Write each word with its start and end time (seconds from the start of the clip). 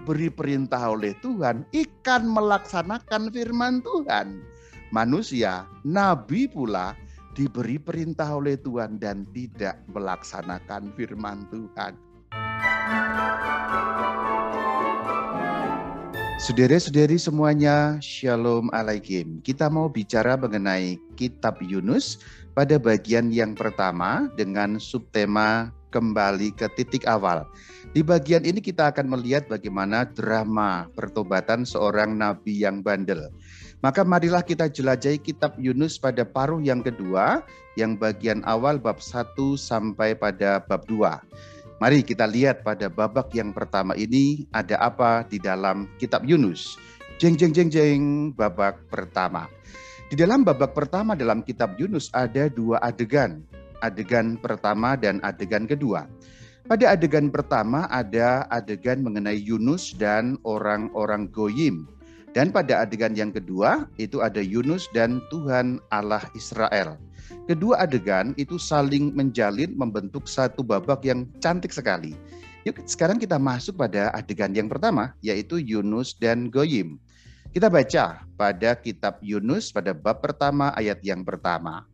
diberi 0.00 0.32
perintah 0.32 0.96
oleh 0.96 1.12
Tuhan, 1.20 1.68
ikan 1.76 2.24
melaksanakan 2.24 3.28
firman 3.36 3.84
Tuhan. 3.84 4.40
Manusia, 4.96 5.68
nabi 5.84 6.48
pula 6.48 6.96
diberi 7.36 7.76
perintah 7.76 8.32
oleh 8.32 8.56
Tuhan 8.56 8.96
dan 8.96 9.28
tidak 9.36 9.76
melaksanakan 9.92 10.96
firman 10.96 11.44
Tuhan. 11.52 12.00
Saudara-saudari 16.40 17.20
semuanya, 17.20 18.00
Shalom 18.00 18.72
Alaikum. 18.72 19.44
Kita 19.44 19.68
mau 19.68 19.92
bicara 19.92 20.32
mengenai 20.40 20.96
kitab 21.20 21.60
Yunus 21.60 22.24
pada 22.56 22.80
bagian 22.80 23.28
yang 23.28 23.52
pertama 23.52 24.32
dengan 24.32 24.80
subtema 24.80 25.68
kembali 25.90 26.54
ke 26.54 26.70
titik 26.78 27.04
awal. 27.10 27.44
Di 27.90 28.06
bagian 28.06 28.46
ini 28.46 28.62
kita 28.62 28.94
akan 28.94 29.10
melihat 29.10 29.50
bagaimana 29.50 30.06
drama 30.06 30.86
pertobatan 30.94 31.66
seorang 31.66 32.14
nabi 32.14 32.62
yang 32.62 32.80
bandel. 32.86 33.34
Maka 33.82 34.06
marilah 34.06 34.46
kita 34.46 34.70
jelajahi 34.70 35.18
kitab 35.18 35.58
Yunus 35.58 35.98
pada 35.98 36.22
paruh 36.22 36.62
yang 36.62 36.86
kedua, 36.86 37.42
yang 37.74 37.98
bagian 37.98 38.46
awal 38.46 38.78
bab 38.78 39.02
1 39.02 39.34
sampai 39.58 40.14
pada 40.14 40.62
bab 40.62 40.86
2. 40.86 41.02
Mari 41.80 42.04
kita 42.04 42.28
lihat 42.28 42.60
pada 42.60 42.92
babak 42.92 43.32
yang 43.32 43.56
pertama 43.56 43.96
ini 43.96 44.44
ada 44.52 44.76
apa 44.78 45.24
di 45.24 45.40
dalam 45.40 45.88
kitab 45.96 46.28
Yunus. 46.28 46.76
Jeng 47.16 47.40
jeng 47.40 47.56
jeng 47.56 47.72
jeng 47.72 48.02
babak 48.36 48.84
pertama. 48.92 49.48
Di 50.12 50.14
dalam 50.18 50.44
babak 50.44 50.76
pertama 50.76 51.16
dalam 51.16 51.40
kitab 51.40 51.80
Yunus 51.80 52.12
ada 52.12 52.52
dua 52.52 52.78
adegan 52.84 53.40
adegan 53.80 54.40
pertama 54.40 54.96
dan 54.96 55.20
adegan 55.24 55.68
kedua. 55.68 56.08
Pada 56.70 56.94
adegan 56.94 57.34
pertama 57.34 57.90
ada 57.90 58.46
adegan 58.46 59.02
mengenai 59.02 59.34
Yunus 59.34 59.90
dan 59.98 60.38
orang-orang 60.46 61.26
Goyim. 61.34 61.90
Dan 62.30 62.54
pada 62.54 62.86
adegan 62.86 63.10
yang 63.18 63.34
kedua 63.34 63.90
itu 63.98 64.22
ada 64.22 64.38
Yunus 64.38 64.86
dan 64.94 65.18
Tuhan 65.34 65.82
Allah 65.90 66.22
Israel. 66.38 66.94
Kedua 67.50 67.82
adegan 67.82 68.38
itu 68.38 68.54
saling 68.54 69.10
menjalin 69.18 69.74
membentuk 69.74 70.30
satu 70.30 70.62
babak 70.62 71.02
yang 71.02 71.26
cantik 71.42 71.74
sekali. 71.74 72.14
Yuk 72.62 72.78
sekarang 72.86 73.18
kita 73.18 73.34
masuk 73.34 73.74
pada 73.74 74.14
adegan 74.14 74.54
yang 74.54 74.70
pertama 74.70 75.10
yaitu 75.26 75.58
Yunus 75.58 76.14
dan 76.14 76.54
Goyim. 76.54 77.02
Kita 77.50 77.66
baca 77.66 78.22
pada 78.38 78.78
kitab 78.78 79.18
Yunus 79.26 79.74
pada 79.74 79.90
bab 79.90 80.22
pertama 80.22 80.70
ayat 80.78 81.02
yang 81.02 81.26
pertama 81.26 81.89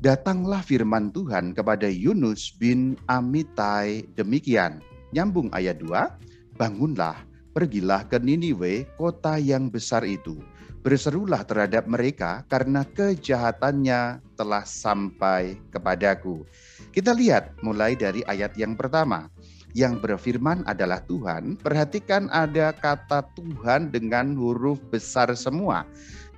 datanglah 0.00 0.64
firman 0.64 1.12
Tuhan 1.12 1.52
kepada 1.52 1.86
Yunus 1.86 2.56
bin 2.56 2.96
Amitai 3.04 4.08
demikian. 4.16 4.80
Nyambung 5.12 5.52
ayat 5.52 5.76
2, 5.84 6.56
bangunlah, 6.56 7.20
pergilah 7.52 8.08
ke 8.08 8.16
Niniwe, 8.16 8.88
kota 8.96 9.36
yang 9.36 9.68
besar 9.68 10.08
itu. 10.08 10.40
Berserulah 10.80 11.44
terhadap 11.44 11.84
mereka 11.84 12.40
karena 12.48 12.88
kejahatannya 12.88 14.24
telah 14.32 14.64
sampai 14.64 15.60
kepadaku. 15.68 16.48
Kita 16.88 17.12
lihat 17.12 17.60
mulai 17.60 17.92
dari 17.92 18.24
ayat 18.24 18.56
yang 18.56 18.72
pertama. 18.72 19.28
Yang 19.76 20.02
berfirman 20.02 20.64
adalah 20.64 21.04
Tuhan. 21.04 21.60
Perhatikan 21.60 22.32
ada 22.32 22.72
kata 22.72 23.22
Tuhan 23.36 23.92
dengan 23.92 24.32
huruf 24.34 24.80
besar 24.88 25.30
semua 25.36 25.84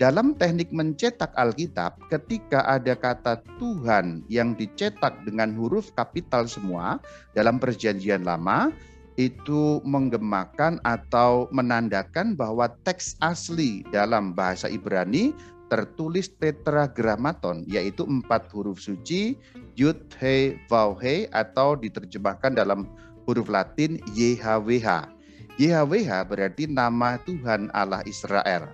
dalam 0.01 0.33
teknik 0.37 0.73
mencetak 0.73 1.33
Alkitab, 1.37 2.01
ketika 2.09 2.65
ada 2.65 2.97
kata 2.97 3.45
Tuhan 3.61 4.25
yang 4.33 4.57
dicetak 4.57 5.13
dengan 5.29 5.53
huruf 5.53 5.93
kapital 5.93 6.49
semua 6.49 6.97
dalam 7.37 7.61
Perjanjian 7.61 8.25
Lama, 8.25 8.73
itu 9.21 9.85
menggemakan 9.85 10.81
atau 10.89 11.45
menandakan 11.53 12.33
bahwa 12.33 12.73
teks 12.89 13.21
asli 13.21 13.85
dalam 13.93 14.33
bahasa 14.33 14.73
Ibrani 14.73 15.37
tertulis 15.69 16.29
tetragrammaton, 16.37 17.65
yaitu 17.65 18.05
empat 18.05 18.53
huruf 18.53 18.81
suci, 18.81 19.41
yud, 19.73 19.97
he, 20.21 20.61
vav, 20.69 21.01
he, 21.01 21.29
atau 21.33 21.77
diterjemahkan 21.81 22.53
dalam 22.53 22.85
huruf 23.25 23.49
Latin 23.49 23.97
YHWH. 24.13 25.09
YHWH 25.57 26.13
berarti 26.29 26.65
nama 26.69 27.17
Tuhan 27.25 27.73
Allah 27.73 28.05
Israel. 28.05 28.73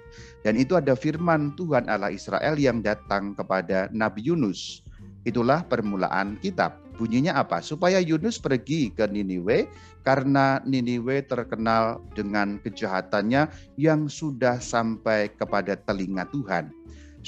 Dan 0.48 0.56
itu 0.56 0.80
ada 0.80 0.96
firman 0.96 1.52
Tuhan 1.60 1.92
Allah 1.92 2.08
Israel 2.08 2.56
yang 2.56 2.80
datang 2.80 3.36
kepada 3.36 3.92
Nabi 3.92 4.32
Yunus. 4.32 4.80
Itulah 5.28 5.60
permulaan 5.60 6.40
kitab. 6.40 6.80
Bunyinya 6.96 7.36
apa? 7.36 7.60
Supaya 7.60 8.00
Yunus 8.00 8.40
pergi 8.40 8.88
ke 8.88 9.04
Niniwe 9.04 9.68
karena 10.08 10.56
Niniwe 10.64 11.20
terkenal 11.28 12.00
dengan 12.16 12.56
kejahatannya 12.64 13.44
yang 13.76 14.08
sudah 14.08 14.56
sampai 14.56 15.28
kepada 15.36 15.76
telinga 15.84 16.24
Tuhan. 16.32 16.72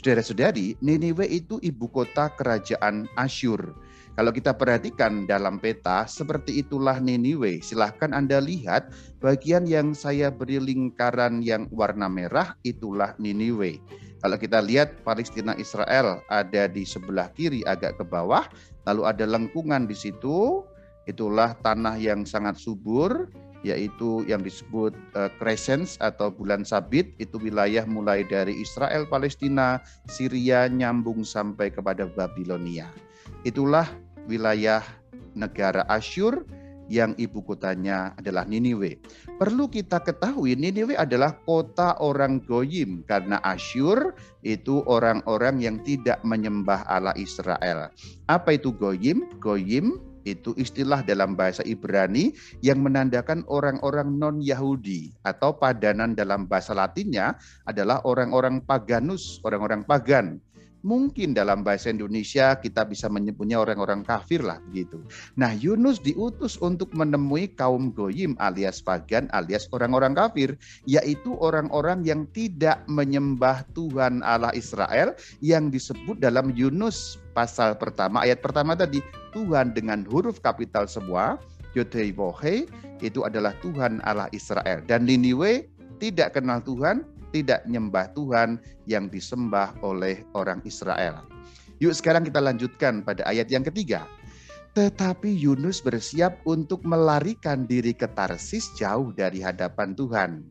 Saudara-saudari, 0.01 0.81
Niniwe 0.81 1.29
itu 1.29 1.61
ibu 1.61 1.93
kota 1.93 2.33
kerajaan 2.33 3.05
Asyur 3.21 3.77
kalau 4.21 4.37
kita 4.37 4.53
perhatikan 4.53 5.25
dalam 5.25 5.57
peta, 5.57 6.05
seperti 6.05 6.61
itulah 6.61 7.01
Niniwe. 7.01 7.65
Silahkan 7.65 8.13
Anda 8.13 8.37
lihat 8.37 8.93
bagian 9.17 9.65
yang 9.65 9.97
saya 9.97 10.29
beri 10.29 10.61
lingkaran 10.61 11.41
yang 11.41 11.65
warna 11.73 12.05
merah, 12.05 12.53
itulah 12.61 13.17
Niniwe. 13.17 13.81
Kalau 14.21 14.37
kita 14.37 14.61
lihat 14.61 15.01
Palestina 15.09 15.57
Israel 15.57 16.21
ada 16.29 16.69
di 16.69 16.85
sebelah 16.85 17.33
kiri 17.33 17.65
agak 17.65 17.97
ke 17.97 18.05
bawah, 18.05 18.45
lalu 18.85 19.09
ada 19.09 19.25
lengkungan 19.25 19.89
di 19.89 19.97
situ, 19.97 20.69
itulah 21.09 21.57
tanah 21.65 21.97
yang 21.97 22.29
sangat 22.29 22.61
subur, 22.61 23.25
yaitu 23.65 24.29
yang 24.29 24.45
disebut 24.45 24.93
uh, 25.17 25.33
crescents 25.41 25.97
atau 25.97 26.29
bulan 26.29 26.61
sabit 26.61 27.17
itu 27.17 27.41
wilayah 27.41 27.89
mulai 27.89 28.21
dari 28.29 28.53
Israel 28.61 29.09
Palestina 29.09 29.81
Syria 30.13 30.69
nyambung 30.69 31.25
sampai 31.25 31.73
kepada 31.73 32.05
Babilonia 32.05 32.93
Itulah 33.41 33.89
wilayah 34.31 34.87
negara 35.35 35.83
Asyur 35.91 36.47
yang 36.91 37.15
ibu 37.19 37.39
kotanya 37.43 38.19
adalah 38.19 38.43
Niniwe. 38.47 38.99
Perlu 39.39 39.71
kita 39.71 40.03
ketahui 40.03 40.59
Niniwe 40.59 40.99
adalah 40.99 41.39
kota 41.47 41.95
orang 42.03 42.43
Goyim 42.43 43.07
karena 43.07 43.39
Asyur 43.47 44.15
itu 44.43 44.83
orang-orang 44.87 45.63
yang 45.63 45.77
tidak 45.87 46.19
menyembah 46.27 46.83
Allah 46.91 47.15
Israel. 47.15 47.95
Apa 48.27 48.59
itu 48.59 48.75
Goyim? 48.75 49.23
Goyim 49.39 50.03
itu 50.29 50.53
istilah 50.59 51.01
dalam 51.07 51.33
bahasa 51.39 51.65
Ibrani 51.65 52.35
yang 52.61 52.85
menandakan 52.85 53.47
orang-orang 53.49 54.21
non-Yahudi 54.21 55.17
atau 55.25 55.57
padanan 55.57 56.13
dalam 56.13 56.45
bahasa 56.45 56.77
Latinnya 56.77 57.41
adalah 57.65 58.05
orang-orang 58.05 58.61
paganus, 58.67 59.41
orang-orang 59.47 59.87
pagan 59.87 60.43
mungkin 60.81 61.37
dalam 61.37 61.61
bahasa 61.61 61.93
Indonesia 61.93 62.57
kita 62.57 62.89
bisa 62.89 63.07
menyebutnya 63.13 63.61
orang-orang 63.61 64.05
kafir 64.05 64.41
lah 64.41 64.61
begitu. 64.71 65.01
Nah 65.37 65.53
Yunus 65.57 66.01
diutus 66.01 66.57
untuk 66.61 66.93
menemui 66.97 67.53
kaum 67.55 67.93
goyim 67.93 68.37
alias 68.41 68.81
pagan 68.81 69.29
alias 69.33 69.69
orang-orang 69.73 70.17
kafir 70.17 70.57
yaitu 70.89 71.37
orang-orang 71.39 72.05
yang 72.05 72.25
tidak 72.33 72.83
menyembah 72.89 73.65
Tuhan 73.77 74.25
Allah 74.25 74.53
Israel 74.57 75.15
yang 75.45 75.69
disebut 75.69 76.21
dalam 76.21 76.53
Yunus 76.57 77.21
pasal 77.37 77.77
pertama 77.79 78.25
ayat 78.27 78.43
pertama 78.43 78.75
tadi 78.75 79.05
Tuhan 79.37 79.73
dengan 79.77 80.03
huruf 80.09 80.43
kapital 80.43 80.91
semua 80.91 81.39
Yodheivohe 81.79 82.67
itu 82.99 83.21
adalah 83.23 83.55
Tuhan 83.63 84.03
Allah 84.03 84.27
Israel 84.35 84.83
dan 84.85 85.07
Niniwe 85.07 85.71
tidak 86.03 86.35
kenal 86.35 86.59
Tuhan 86.65 87.07
tidak 87.31 87.67
nyembah 87.67 88.11
Tuhan 88.13 88.59
yang 88.87 89.11
disembah 89.11 89.75
oleh 89.83 90.23
orang 90.35 90.63
Israel. 90.67 91.27
Yuk 91.81 91.97
sekarang 91.97 92.29
kita 92.29 92.45
lanjutkan 92.45 93.01
pada 93.01 93.25
ayat 93.25 93.49
yang 93.49 93.65
ketiga. 93.65 94.05
Tetapi 94.71 95.35
Yunus 95.35 95.83
bersiap 95.83 96.39
untuk 96.47 96.87
melarikan 96.87 97.67
diri 97.67 97.91
ke 97.91 98.07
Tarsis 98.07 98.71
jauh 98.79 99.11
dari 99.11 99.43
hadapan 99.43 99.99
Tuhan. 99.99 100.47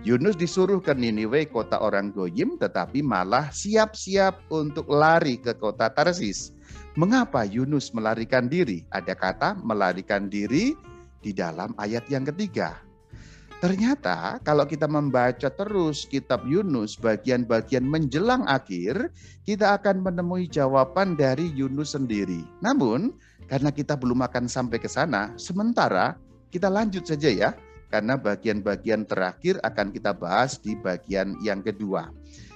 Yunus 0.00 0.34
disuruh 0.34 0.80
ke 0.80 0.96
Niniwe 0.96 1.44
kota 1.52 1.76
orang 1.76 2.08
Goyim 2.10 2.56
tetapi 2.56 3.04
malah 3.04 3.52
siap-siap 3.52 4.48
untuk 4.48 4.88
lari 4.88 5.36
ke 5.38 5.54
kota 5.54 5.92
Tarsis. 5.92 6.56
Mengapa 6.98 7.46
Yunus 7.46 7.92
melarikan 7.94 8.48
diri? 8.50 8.82
Ada 8.90 9.14
kata 9.14 9.60
melarikan 9.60 10.26
diri 10.26 10.74
di 11.20 11.30
dalam 11.36 11.76
ayat 11.76 12.08
yang 12.08 12.24
ketiga. 12.26 12.89
Ternyata 13.60 14.40
kalau 14.40 14.64
kita 14.64 14.88
membaca 14.88 15.52
terus 15.52 16.08
kitab 16.08 16.48
Yunus 16.48 16.96
bagian-bagian 16.96 17.84
menjelang 17.84 18.40
akhir, 18.48 19.12
kita 19.44 19.76
akan 19.76 20.00
menemui 20.00 20.48
jawaban 20.48 21.12
dari 21.12 21.52
Yunus 21.52 21.92
sendiri. 21.92 22.40
Namun, 22.64 23.12
karena 23.52 23.68
kita 23.68 24.00
belum 24.00 24.24
akan 24.24 24.48
sampai 24.48 24.80
ke 24.80 24.88
sana, 24.88 25.36
sementara 25.36 26.16
kita 26.48 26.72
lanjut 26.72 27.04
saja 27.04 27.28
ya, 27.28 27.50
karena 27.92 28.16
bagian-bagian 28.16 29.04
terakhir 29.04 29.60
akan 29.60 29.92
kita 29.92 30.16
bahas 30.16 30.56
di 30.56 30.72
bagian 30.80 31.36
yang 31.44 31.60
kedua. 31.60 32.08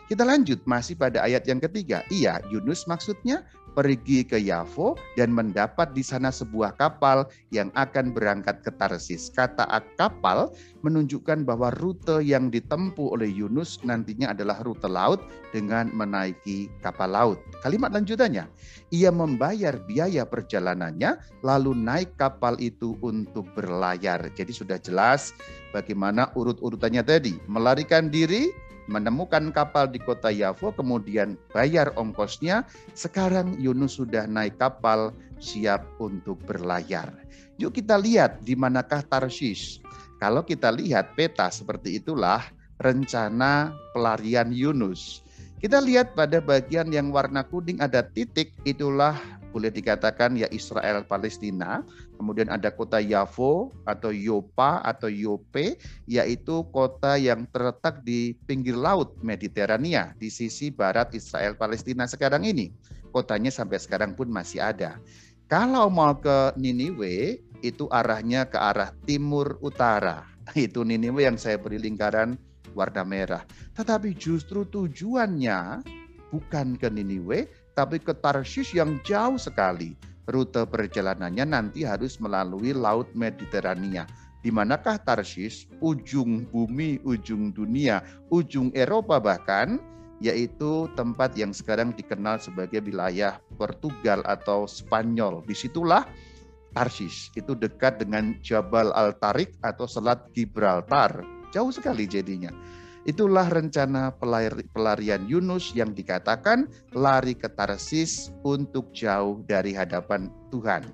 Kita 0.09 0.25
lanjut 0.25 0.65
masih 0.65 0.97
pada 0.97 1.21
ayat 1.21 1.45
yang 1.45 1.61
ketiga. 1.61 2.01
Iya, 2.09 2.41
Yunus 2.49 2.89
maksudnya 2.89 3.45
pergi 3.75 4.23
ke 4.23 4.39
Yavo 4.39 4.95
dan 5.19 5.35
mendapat 5.35 5.93
di 5.93 6.01
sana 6.01 6.31
sebuah 6.31 6.79
kapal 6.79 7.27
yang 7.51 7.75
akan 7.75 8.15
berangkat 8.15 8.63
ke 8.63 8.71
Tarsis. 8.79 9.29
Kata 9.35 9.67
kapal 9.99 10.55
menunjukkan 10.87 11.43
bahwa 11.43 11.75
rute 11.83 12.23
yang 12.23 12.49
ditempuh 12.49 13.19
oleh 13.19 13.29
Yunus 13.29 13.83
nantinya 13.83 14.31
adalah 14.31 14.63
rute 14.63 14.87
laut 14.87 15.21
dengan 15.51 15.91
menaiki 15.91 16.71
kapal 16.81 17.11
laut. 17.11 17.39
Kalimat 17.61 17.91
lanjutannya, 17.91 18.47
ia 18.95 19.11
membayar 19.11 19.75
biaya 19.91 20.23
perjalanannya 20.23 21.19
lalu 21.43 21.75
naik 21.75 22.15
kapal 22.15 22.55
itu 22.63 22.95
untuk 23.03 23.51
berlayar. 23.59 24.31
Jadi 24.33 24.55
sudah 24.55 24.79
jelas 24.79 25.35
bagaimana 25.75 26.31
urut-urutannya 26.39 27.03
tadi. 27.03 27.35
Melarikan 27.51 28.09
diri, 28.09 28.55
menemukan 28.87 29.53
kapal 29.55 29.89
di 29.89 30.01
kota 30.01 30.29
Yavo, 30.29 30.73
kemudian 30.75 31.37
bayar 31.53 31.93
ongkosnya. 31.97 32.65
Sekarang 32.93 33.57
Yunus 33.57 33.97
sudah 33.97 34.29
naik 34.29 34.61
kapal, 34.61 35.13
siap 35.41 35.85
untuk 36.01 36.41
berlayar. 36.45 37.13
Yuk 37.61 37.77
kita 37.77 37.95
lihat 37.95 38.43
di 38.43 38.59
manakah 38.59 39.05
Tarsis. 39.07 39.79
Kalau 40.19 40.43
kita 40.43 40.73
lihat 40.75 41.15
peta 41.15 41.51
seperti 41.53 42.01
itulah 42.03 42.43
rencana 42.83 43.75
pelarian 43.95 44.51
Yunus. 44.51 45.23
Kita 45.63 45.81
lihat 45.81 46.13
pada 46.13 46.45
bagian 46.45 46.93
yang 46.93 47.09
warna 47.09 47.41
kuning 47.41 47.81
ada 47.81 48.05
titik, 48.05 48.53
itulah 48.69 49.17
boleh 49.55 49.71
dikatakan 49.71 50.35
ya 50.35 50.51
Israel 50.51 51.07
Palestina. 51.07 51.87
Kemudian 52.25 52.49
ada 52.49 52.73
kota 52.73 53.05
Yavo 53.05 53.69
atau 53.85 54.09
Yopa 54.09 54.81
atau 54.81 55.13
Yope 55.13 55.77
yaitu 56.09 56.65
kota 56.73 57.21
yang 57.21 57.45
terletak 57.53 58.01
di 58.01 58.33
pinggir 58.49 58.81
laut 58.81 59.13
Mediterania 59.21 60.17
di 60.17 60.33
sisi 60.33 60.73
barat 60.73 61.13
Israel 61.13 61.53
Palestina 61.53 62.09
sekarang 62.09 62.49
ini. 62.49 62.73
Kotanya 63.13 63.53
sampai 63.53 63.77
sekarang 63.77 64.17
pun 64.17 64.33
masih 64.33 64.65
ada. 64.65 64.97
Kalau 65.53 65.93
mau 65.93 66.17
ke 66.17 66.57
Niniwe 66.57 67.45
itu 67.61 67.93
arahnya 67.93 68.49
ke 68.49 68.57
arah 68.57 68.97
timur 69.05 69.61
utara. 69.61 70.25
Itu 70.57 70.81
Niniwe 70.81 71.29
yang 71.29 71.37
saya 71.37 71.61
beri 71.61 71.77
lingkaran 71.77 72.41
warna 72.73 73.05
merah. 73.05 73.45
Tetapi 73.77 74.17
justru 74.17 74.65
tujuannya 74.65 75.85
bukan 76.33 76.81
ke 76.81 76.89
Niniwe, 76.89 77.53
tapi 77.77 78.01
ke 78.01 78.17
Tarsis 78.17 78.73
yang 78.73 78.97
jauh 79.05 79.37
sekali. 79.37 79.93
Rute 80.25 80.65
perjalanannya 80.65 81.45
nanti 81.45 81.85
harus 81.85 82.17
melalui 82.17 82.73
Laut 82.73 83.09
Mediterania. 83.13 84.09
Di 84.45 84.53
manakah 84.53 85.01
Tarsis? 85.01 85.65
Ujung 85.81 86.45
bumi, 86.49 87.01
ujung 87.05 87.53
dunia, 87.53 88.05
ujung 88.29 88.69
Eropa 88.77 89.17
bahkan, 89.17 89.81
yaitu 90.21 90.89
tempat 90.97 91.33
yang 91.37 91.53
sekarang 91.53 91.97
dikenal 91.97 92.37
sebagai 92.41 92.85
wilayah 92.85 93.41
Portugal 93.57 94.21
atau 94.25 94.69
Spanyol. 94.69 95.45
Di 95.49 95.57
situlah 95.57 96.05
Tarsis, 96.73 97.33
itu 97.37 97.57
dekat 97.57 98.01
dengan 98.01 98.37
Jabal 98.41 98.93
Al-Tarik 98.93 99.57
atau 99.61 99.89
Selat 99.89 100.29
Gibraltar. 100.37 101.25
Jauh 101.55 101.71
sekali 101.71 102.09
jadinya. 102.09 102.51
Itulah 103.05 103.53
rencana 103.53 104.17
pelarian 104.73 105.29
Yunus 105.29 105.77
yang 105.77 105.93
dikatakan 105.93 106.65
lari 106.97 107.37
ke 107.37 107.53
Tarsis 107.53 108.33
untuk 108.49 108.89
jauh 108.97 109.45
dari 109.45 109.77
hadapan 109.77 110.33
Tuhan. 110.49 110.89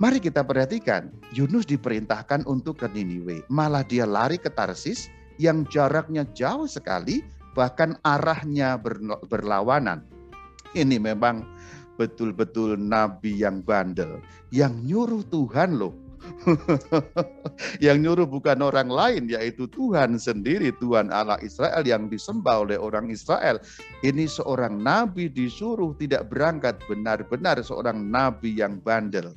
Mari 0.00 0.20
kita 0.20 0.44
perhatikan, 0.44 1.08
Yunus 1.32 1.64
diperintahkan 1.64 2.44
untuk 2.44 2.84
ke 2.84 2.88
Niniwe, 2.92 3.44
malah 3.48 3.80
dia 3.84 4.04
lari 4.04 4.36
ke 4.36 4.52
Tarsis 4.52 5.08
yang 5.40 5.64
jaraknya 5.72 6.28
jauh 6.36 6.68
sekali, 6.68 7.24
bahkan 7.56 7.96
arahnya 8.04 8.76
berlawanan. 9.28 10.04
Ini 10.76 11.00
memang 11.00 11.44
betul-betul 11.96 12.76
nabi 12.76 13.40
yang 13.40 13.64
bandel, 13.64 14.20
yang 14.52 14.76
nyuruh 14.84 15.24
Tuhan 15.32 15.76
loh 15.76 15.96
yang 17.84 18.00
nyuruh 18.00 18.28
bukan 18.28 18.60
orang 18.60 18.88
lain 18.88 19.28
yaitu 19.28 19.68
Tuhan 19.68 20.16
sendiri, 20.16 20.72
Tuhan 20.76 21.12
Allah 21.12 21.40
Israel 21.40 21.84
yang 21.84 22.08
disembah 22.08 22.64
oleh 22.64 22.78
orang 22.80 23.08
Israel. 23.08 23.60
Ini 24.04 24.28
seorang 24.28 24.80
nabi 24.80 25.28
disuruh 25.28 25.96
tidak 25.96 26.28
berangkat 26.32 26.80
benar-benar 26.88 27.60
seorang 27.64 28.00
nabi 28.00 28.56
yang 28.56 28.80
bandel. 28.80 29.32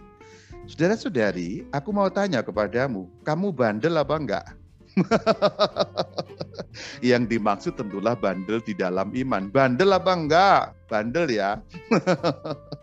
Saudara-saudari, 0.63 1.67
aku 1.75 1.91
mau 1.91 2.07
tanya 2.07 2.39
kepadamu, 2.39 3.11
kamu 3.27 3.51
bandel 3.51 3.99
apa 3.99 4.15
enggak? 4.15 4.45
yang 7.03 7.27
dimaksud 7.27 7.75
tentulah 7.75 8.15
bandel 8.15 8.63
di 8.63 8.71
dalam 8.77 9.11
iman. 9.11 9.51
Bandel 9.51 9.91
apa 9.91 10.11
enggak? 10.15 10.61
Bandel 10.87 11.27
ya. 11.33 11.59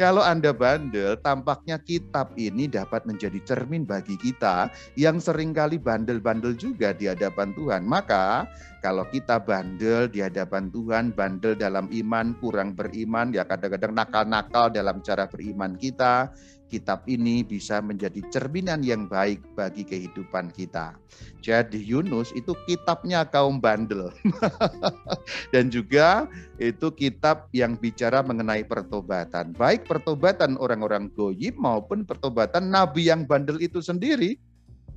Kalau 0.00 0.24
Anda 0.24 0.50
bandel, 0.50 1.20
tampaknya 1.20 1.78
kitab 1.80 2.34
ini 2.34 2.66
dapat 2.66 3.04
menjadi 3.06 3.38
cermin 3.44 3.84
bagi 3.86 4.16
kita 4.18 4.72
yang 4.96 5.20
sering 5.22 5.52
kali 5.54 5.76
bandel-bandel 5.78 6.56
juga 6.56 6.96
di 6.96 7.06
hadapan 7.06 7.52
Tuhan. 7.54 7.82
Maka 7.86 8.48
kalau 8.80 9.04
kita 9.12 9.36
bandel 9.36 10.08
di 10.08 10.24
hadapan 10.24 10.72
Tuhan, 10.72 11.12
bandel 11.12 11.52
dalam 11.52 11.92
iman, 11.92 12.32
kurang 12.40 12.72
beriman, 12.72 13.28
ya 13.28 13.44
kadang-kadang 13.44 13.92
nakal-nakal 13.92 14.72
dalam 14.72 15.04
cara 15.04 15.28
beriman 15.28 15.76
kita, 15.76 16.32
kitab 16.70 17.02
ini 17.10 17.42
bisa 17.42 17.82
menjadi 17.82 18.22
cerminan 18.30 18.80
yang 18.80 19.10
baik 19.10 19.42
bagi 19.58 19.82
kehidupan 19.82 20.54
kita. 20.54 20.94
Jadi 21.42 21.82
Yunus 21.82 22.30
itu 22.32 22.54
kitabnya 22.64 23.26
kaum 23.26 23.58
bandel. 23.58 24.14
Dan 25.52 25.68
juga 25.68 26.30
itu 26.62 26.88
kitab 26.94 27.50
yang 27.50 27.74
bicara 27.74 28.22
mengenai 28.22 28.62
pertobatan. 28.62 29.52
Baik 29.52 29.84
pertobatan 29.84 30.54
orang-orang 30.56 31.10
goyim 31.12 31.58
maupun 31.58 32.06
pertobatan 32.06 32.70
nabi 32.70 33.10
yang 33.10 33.26
bandel 33.26 33.58
itu 33.58 33.82
sendiri. 33.82 34.38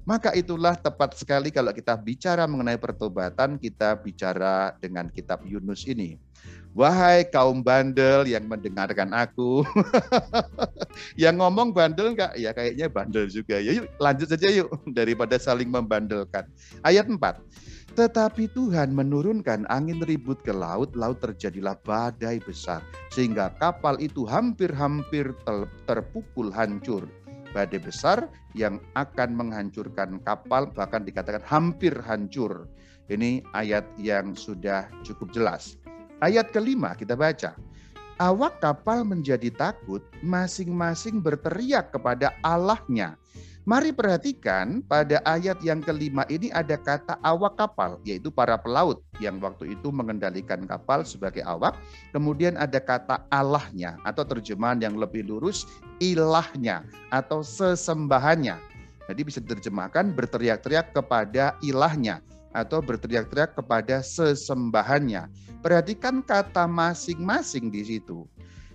Maka 0.03 0.35
itulah 0.35 0.75
tepat 0.75 1.15
sekali 1.15 1.47
kalau 1.47 1.71
kita 1.71 1.95
bicara 1.95 2.43
mengenai 2.43 2.75
pertobatan, 2.75 3.55
kita 3.55 3.95
bicara 3.95 4.75
dengan 4.83 5.07
kitab 5.07 5.47
Yunus 5.47 5.87
ini. 5.87 6.19
Wahai 6.73 7.23
kaum 7.29 7.61
bandel 7.61 8.25
yang 8.25 8.49
mendengarkan 8.49 9.13
aku. 9.13 9.61
yang 11.23 11.37
ngomong 11.37 11.69
bandel 11.69 12.17
enggak? 12.17 12.33
Ya 12.33 12.49
kayaknya 12.49 12.89
bandel 12.89 13.29
juga. 13.29 13.61
Ya 13.61 13.77
yuk 13.77 13.87
lanjut 14.01 14.27
saja 14.27 14.49
yuk 14.49 14.73
daripada 14.89 15.37
saling 15.37 15.69
membandelkan. 15.69 16.49
Ayat 16.81 17.05
4. 17.05 17.21
Tetapi 17.93 18.49
Tuhan 18.57 18.89
menurunkan 18.89 19.69
angin 19.69 20.01
ribut 20.01 20.41
ke 20.41 20.49
laut, 20.49 20.97
laut 20.97 21.21
terjadilah 21.21 21.77
badai 21.85 22.41
besar. 22.41 22.81
Sehingga 23.13 23.53
kapal 23.61 24.01
itu 24.01 24.25
hampir-hampir 24.25 25.29
terpukul 25.85 26.49
hancur. 26.49 27.05
Badai 27.53 27.77
besar 27.77 28.27
yang 28.57 28.81
akan 28.97 29.37
menghancurkan 29.37 30.17
kapal 30.25 30.73
bahkan 30.73 31.05
dikatakan 31.05 31.45
hampir 31.45 31.93
hancur. 32.01 32.65
Ini 33.13 33.45
ayat 33.53 33.85
yang 34.01 34.33
sudah 34.33 34.89
cukup 35.05 35.29
jelas. 35.29 35.77
Ayat 36.25 36.49
kelima 36.49 36.97
kita 36.97 37.13
baca. 37.13 37.53
Awak 38.21 38.61
kapal 38.61 39.01
menjadi 39.05 39.49
takut, 39.53 40.01
masing-masing 40.21 41.21
berteriak 41.21 41.89
kepada 41.93 42.33
Allahnya. 42.45 43.17
Mari 43.63 43.95
perhatikan 43.95 44.83
pada 44.83 45.23
ayat 45.23 45.55
yang 45.63 45.79
kelima 45.79 46.27
ini 46.27 46.51
ada 46.51 46.75
kata 46.75 47.15
awak 47.23 47.55
kapal, 47.55 47.95
yaitu 48.03 48.27
para 48.27 48.59
pelaut 48.59 48.99
yang 49.23 49.39
waktu 49.39 49.79
itu 49.79 49.87
mengendalikan 49.87 50.67
kapal 50.67 51.07
sebagai 51.07 51.47
awak. 51.47 51.79
Kemudian 52.11 52.59
ada 52.59 52.75
kata 52.83 53.23
Allahnya 53.31 53.95
atau 54.03 54.27
terjemahan 54.27 54.83
yang 54.83 54.99
lebih 54.99 55.23
lurus 55.23 55.63
ilahnya 56.03 56.83
atau 57.07 57.39
sesembahannya. 57.39 58.59
Jadi 59.07 59.21
bisa 59.23 59.39
diterjemahkan 59.39 60.11
berteriak-teriak 60.11 60.91
kepada 60.91 61.55
ilahnya 61.63 62.19
atau 62.51 62.83
berteriak-teriak 62.83 63.55
kepada 63.55 64.03
sesembahannya. 64.03 65.31
Perhatikan 65.63 66.19
kata 66.19 66.67
masing-masing 66.67 67.71
di 67.71 67.95
situ. 67.95 68.27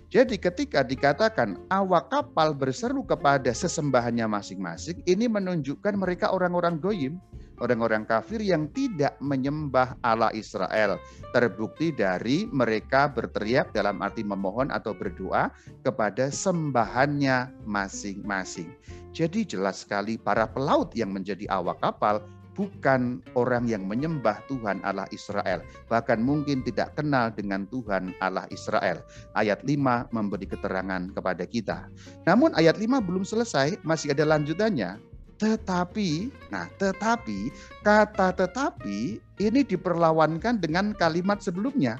Jadi 0.09 0.41
ketika 0.41 0.81
dikatakan 0.81 1.69
awak 1.69 2.09
kapal 2.09 2.57
berseru 2.57 3.05
kepada 3.05 3.53
sesembahannya 3.53 4.25
masing-masing, 4.25 5.05
ini 5.05 5.29
menunjukkan 5.29 5.93
mereka 5.93 6.33
orang-orang 6.33 6.81
goyim, 6.81 7.21
orang-orang 7.61 8.09
kafir 8.09 8.41
yang 8.41 8.65
tidak 8.73 9.13
menyembah 9.21 9.93
Allah 10.01 10.33
Israel. 10.33 10.97
Terbukti 11.29 11.93
dari 11.93 12.49
mereka 12.49 13.05
berteriak 13.05 13.69
dalam 13.69 14.01
arti 14.01 14.25
memohon 14.25 14.73
atau 14.73 14.97
berdoa 14.97 15.53
kepada 15.85 16.33
sembahannya 16.33 17.69
masing-masing. 17.69 18.73
Jadi 19.13 19.45
jelas 19.45 19.85
sekali 19.85 20.17
para 20.17 20.49
pelaut 20.49 20.89
yang 20.97 21.13
menjadi 21.13 21.45
awak 21.53 21.85
kapal 21.85 22.25
bukan 22.59 23.23
orang 23.39 23.71
yang 23.71 23.87
menyembah 23.87 24.43
Tuhan 24.51 24.83
Allah 24.83 25.07
Israel, 25.15 25.63
bahkan 25.87 26.19
mungkin 26.19 26.59
tidak 26.59 26.99
kenal 26.99 27.31
dengan 27.31 27.63
Tuhan 27.71 28.11
Allah 28.19 28.43
Israel. 28.51 28.99
Ayat 29.39 29.63
5 29.63 30.11
memberi 30.11 30.43
keterangan 30.43 31.07
kepada 31.15 31.47
kita. 31.47 31.87
Namun 32.27 32.51
ayat 32.59 32.75
5 32.75 32.99
belum 32.99 33.23
selesai, 33.23 33.79
masih 33.87 34.11
ada 34.11 34.27
lanjutannya. 34.27 34.99
Tetapi, 35.39 36.27
nah 36.51 36.67
tetapi, 36.75 37.47
kata 37.87 38.35
tetapi 38.35 39.23
ini 39.39 39.63
diperlawankan 39.63 40.59
dengan 40.59 40.91
kalimat 40.91 41.39
sebelumnya. 41.39 41.95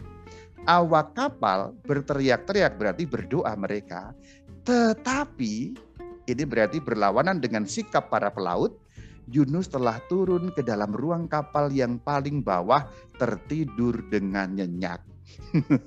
awak 0.68 1.16
kapal 1.16 1.72
berteriak-teriak 1.88 2.76
berarti 2.76 3.08
berdoa 3.08 3.56
mereka. 3.56 4.12
Tetapi 4.68 5.54
ini 6.30 6.44
berarti 6.46 6.78
berlawanan 6.78 7.42
dengan 7.42 7.66
sikap 7.66 8.12
para 8.14 8.30
pelaut. 8.30 8.78
Yunus 9.30 9.70
telah 9.70 10.02
turun 10.10 10.50
ke 10.50 10.66
dalam 10.66 10.90
ruang 10.92 11.30
kapal 11.30 11.70
yang 11.70 12.02
paling 12.02 12.42
bawah 12.42 12.90
tertidur 13.22 14.02
dengan 14.10 14.58
nyenyak. 14.58 15.02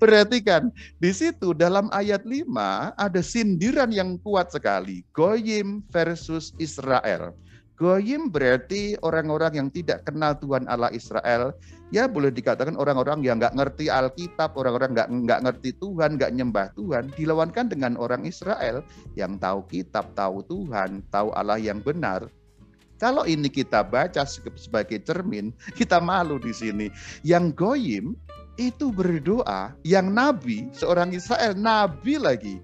Perhatikan, 0.00 0.72
di 0.96 1.12
situ 1.12 1.52
dalam 1.52 1.92
ayat 1.92 2.24
5 2.24 2.48
ada 2.96 3.20
sindiran 3.20 3.92
yang 3.92 4.16
kuat 4.24 4.48
sekali. 4.48 5.04
Goyim 5.12 5.84
versus 5.92 6.56
Israel. 6.56 7.36
Goyim 7.76 8.32
berarti 8.32 8.96
orang-orang 9.04 9.60
yang 9.60 9.68
tidak 9.68 10.08
kenal 10.08 10.32
Tuhan 10.40 10.64
Allah 10.64 10.88
Israel. 10.96 11.52
Ya 11.92 12.08
boleh 12.08 12.32
dikatakan 12.32 12.72
orang-orang 12.72 13.20
yang 13.20 13.36
nggak 13.36 13.52
ngerti 13.52 13.92
Alkitab, 13.92 14.56
orang-orang 14.56 14.96
nggak 14.96 15.08
nggak 15.12 15.40
ngerti 15.44 15.70
Tuhan, 15.76 16.16
nggak 16.16 16.32
nyembah 16.32 16.72
Tuhan. 16.72 17.12
Dilawankan 17.12 17.68
dengan 17.68 18.00
orang 18.00 18.24
Israel 18.24 18.80
yang 19.12 19.36
tahu 19.36 19.60
kitab, 19.68 20.08
tahu 20.16 20.40
Tuhan, 20.48 21.04
tahu 21.12 21.36
Allah 21.36 21.60
yang 21.60 21.84
benar. 21.84 22.24
Kalau 22.96 23.28
ini 23.28 23.52
kita 23.52 23.84
baca 23.84 24.24
sebagai 24.56 25.04
cermin, 25.04 25.52
kita 25.78 26.00
malu 26.00 26.40
di 26.40 26.56
sini. 26.56 26.88
Yang 27.28 27.52
goyim 27.60 28.16
itu 28.56 28.88
berdoa, 28.88 29.76
yang 29.84 30.16
nabi, 30.16 30.72
seorang 30.72 31.12
Israel, 31.12 31.52
nabi 31.52 32.16
lagi. 32.16 32.56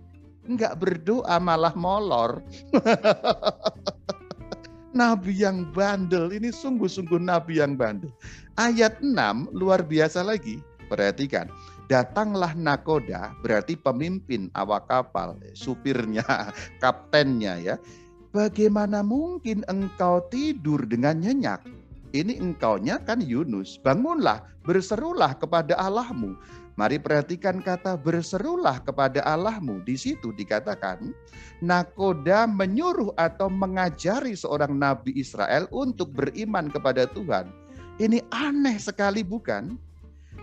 Enggak 0.49 0.81
berdoa 0.81 1.37
malah 1.37 1.77
molor. 1.77 2.41
nabi 4.93 5.43
yang 5.43 5.69
bandel, 5.73 6.31
ini 6.33 6.53
sungguh-sungguh 6.53 7.21
nabi 7.21 7.61
yang 7.61 7.77
bandel. 7.77 8.13
Ayat 8.57 9.01
6 9.01 9.53
luar 9.57 9.85
biasa 9.85 10.25
lagi. 10.25 10.61
Perhatikan, 10.93 11.49
datanglah 11.89 12.53
nakoda 12.53 13.33
berarti 13.41 13.75
pemimpin 13.81 14.53
awak 14.53 14.93
kapal, 14.93 15.41
supirnya, 15.57 16.25
kaptennya 16.85 17.57
ya 17.57 17.77
Bagaimana 18.33 19.05
mungkin 19.05 19.61
engkau 19.69 20.25
tidur 20.33 20.89
dengan 20.89 21.21
nyenyak? 21.21 21.69
Ini 22.17 22.41
engkaunya 22.41 22.97
kan 23.05 23.21
Yunus. 23.21 23.77
Bangunlah, 23.85 24.41
berserulah 24.65 25.37
kepada 25.37 25.77
Allahmu. 25.77 26.33
Mari 26.81 26.97
perhatikan 26.97 27.61
kata 27.61 28.01
berserulah 28.01 28.81
kepada 28.81 29.21
Allahmu. 29.29 29.85
Di 29.85 29.97
situ 29.97 30.33
dikatakan, 30.33 31.13
nakoda 31.61 32.49
menyuruh 32.49 33.13
atau 33.21 33.53
mengajari 33.53 34.33
seorang 34.33 34.73
nabi 34.73 35.13
Israel 35.17 35.69
untuk 35.69 36.17
beriman 36.17 36.73
kepada 36.73 37.05
Tuhan. 37.13 37.53
Ini 38.01 38.25
aneh 38.33 38.81
sekali 38.81 39.21
bukan? 39.21 39.77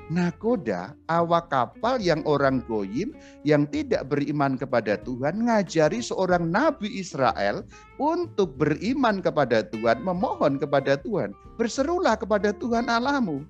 nakoda, 0.09 0.97
awak 1.05 1.53
kapal 1.53 2.01
yang 2.01 2.25
orang 2.25 2.65
goyim 2.65 3.13
yang 3.45 3.69
tidak 3.69 4.09
beriman 4.09 4.57
kepada 4.57 4.97
Tuhan, 4.99 5.45
ngajari 5.45 6.01
seorang 6.01 6.49
nabi 6.49 6.89
Israel 6.97 7.63
untuk 8.01 8.57
beriman 8.57 9.21
kepada 9.21 9.63
Tuhan, 9.69 10.01
memohon 10.01 10.57
kepada 10.57 10.97
Tuhan. 10.99 11.31
Berserulah 11.55 12.17
kepada 12.17 12.51
Tuhan 12.51 12.89
Allahmu. 12.89 13.45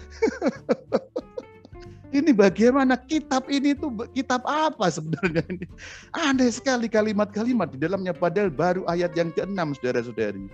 ini 2.10 2.34
bagaimana 2.34 2.98
kitab 2.98 3.46
ini 3.46 3.74
tuh 3.74 3.94
kitab 4.10 4.42
apa 4.46 4.90
sebenarnya 4.90 5.46
ini? 5.50 5.66
Aneh 6.14 6.50
sekali 6.50 6.90
kalimat-kalimat 6.90 7.70
di 7.70 7.78
dalamnya 7.78 8.10
padahal 8.10 8.50
baru 8.50 8.82
ayat 8.90 9.14
yang 9.14 9.30
ke-6 9.30 9.78
saudara-saudari. 9.78 10.50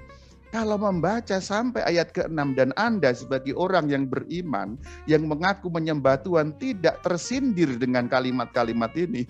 Kalau 0.54 0.78
membaca 0.78 1.42
sampai 1.42 1.82
ayat 1.84 2.14
ke-6 2.14 2.54
dan 2.54 2.70
Anda 2.78 3.12
sebagai 3.12 3.52
orang 3.58 3.90
yang 3.90 4.06
beriman, 4.06 4.78
yang 5.10 5.26
mengaku 5.26 5.68
menyembah 5.68 6.22
Tuhan 6.22 6.54
tidak 6.56 7.02
tersindir 7.02 7.74
dengan 7.76 8.06
kalimat-kalimat 8.06 8.94
ini. 8.94 9.26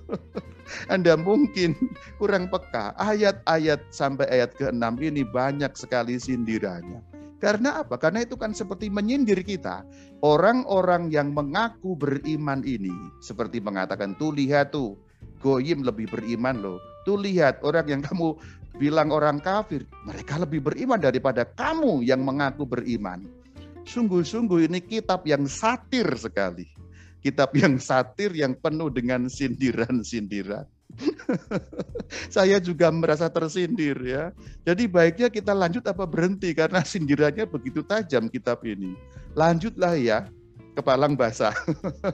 Anda 0.94 1.16
mungkin 1.16 1.74
kurang 2.20 2.52
peka. 2.52 2.92
Ayat-ayat 3.00 3.80
sampai 3.88 4.28
ayat 4.28 4.54
ke-6 4.54 4.84
ini 5.00 5.24
banyak 5.24 5.72
sekali 5.72 6.20
sindirannya. 6.20 7.15
Karena 7.36 7.84
apa? 7.84 8.00
Karena 8.00 8.24
itu 8.24 8.34
kan 8.40 8.56
seperti 8.56 8.88
menyindir 8.88 9.44
kita. 9.44 9.84
Orang-orang 10.24 11.12
yang 11.12 11.36
mengaku 11.36 11.92
beriman 11.92 12.64
ini 12.64 12.92
seperti 13.20 13.60
mengatakan, 13.60 14.16
tuh 14.16 14.32
lihat 14.32 14.72
tuh, 14.72 14.96
Goyim 15.44 15.84
lebih 15.84 16.08
beriman 16.08 16.64
loh. 16.64 16.78
Tuh 17.04 17.20
lihat 17.20 17.60
orang 17.60 17.86
yang 17.86 18.02
kamu 18.02 18.34
bilang 18.80 19.12
orang 19.12 19.40
kafir, 19.40 19.84
mereka 20.04 20.40
lebih 20.40 20.64
beriman 20.64 21.00
daripada 21.00 21.44
kamu 21.44 22.04
yang 22.04 22.24
mengaku 22.24 22.64
beriman. 22.64 23.24
Sungguh-sungguh 23.86 24.66
ini 24.66 24.82
kitab 24.82 25.22
yang 25.28 25.46
satir 25.46 26.08
sekali. 26.18 26.66
Kitab 27.22 27.54
yang 27.54 27.78
satir 27.78 28.34
yang 28.34 28.56
penuh 28.58 28.90
dengan 28.90 29.30
sindiran-sindiran. 29.30 30.66
Saya 32.34 32.56
juga 32.62 32.88
merasa 32.88 33.28
tersindir 33.28 33.96
ya. 34.02 34.32
Jadi 34.64 34.88
baiknya 34.88 35.28
kita 35.28 35.52
lanjut 35.52 35.84
apa 35.86 36.04
berhenti 36.08 36.52
karena 36.56 36.80
sindirannya 36.82 37.44
begitu 37.44 37.84
tajam 37.84 38.30
kitab 38.30 38.64
ini. 38.64 38.96
Lanjutlah 39.36 39.94
ya, 39.98 40.18
kepalang 40.76 41.16
basah. 41.16 41.52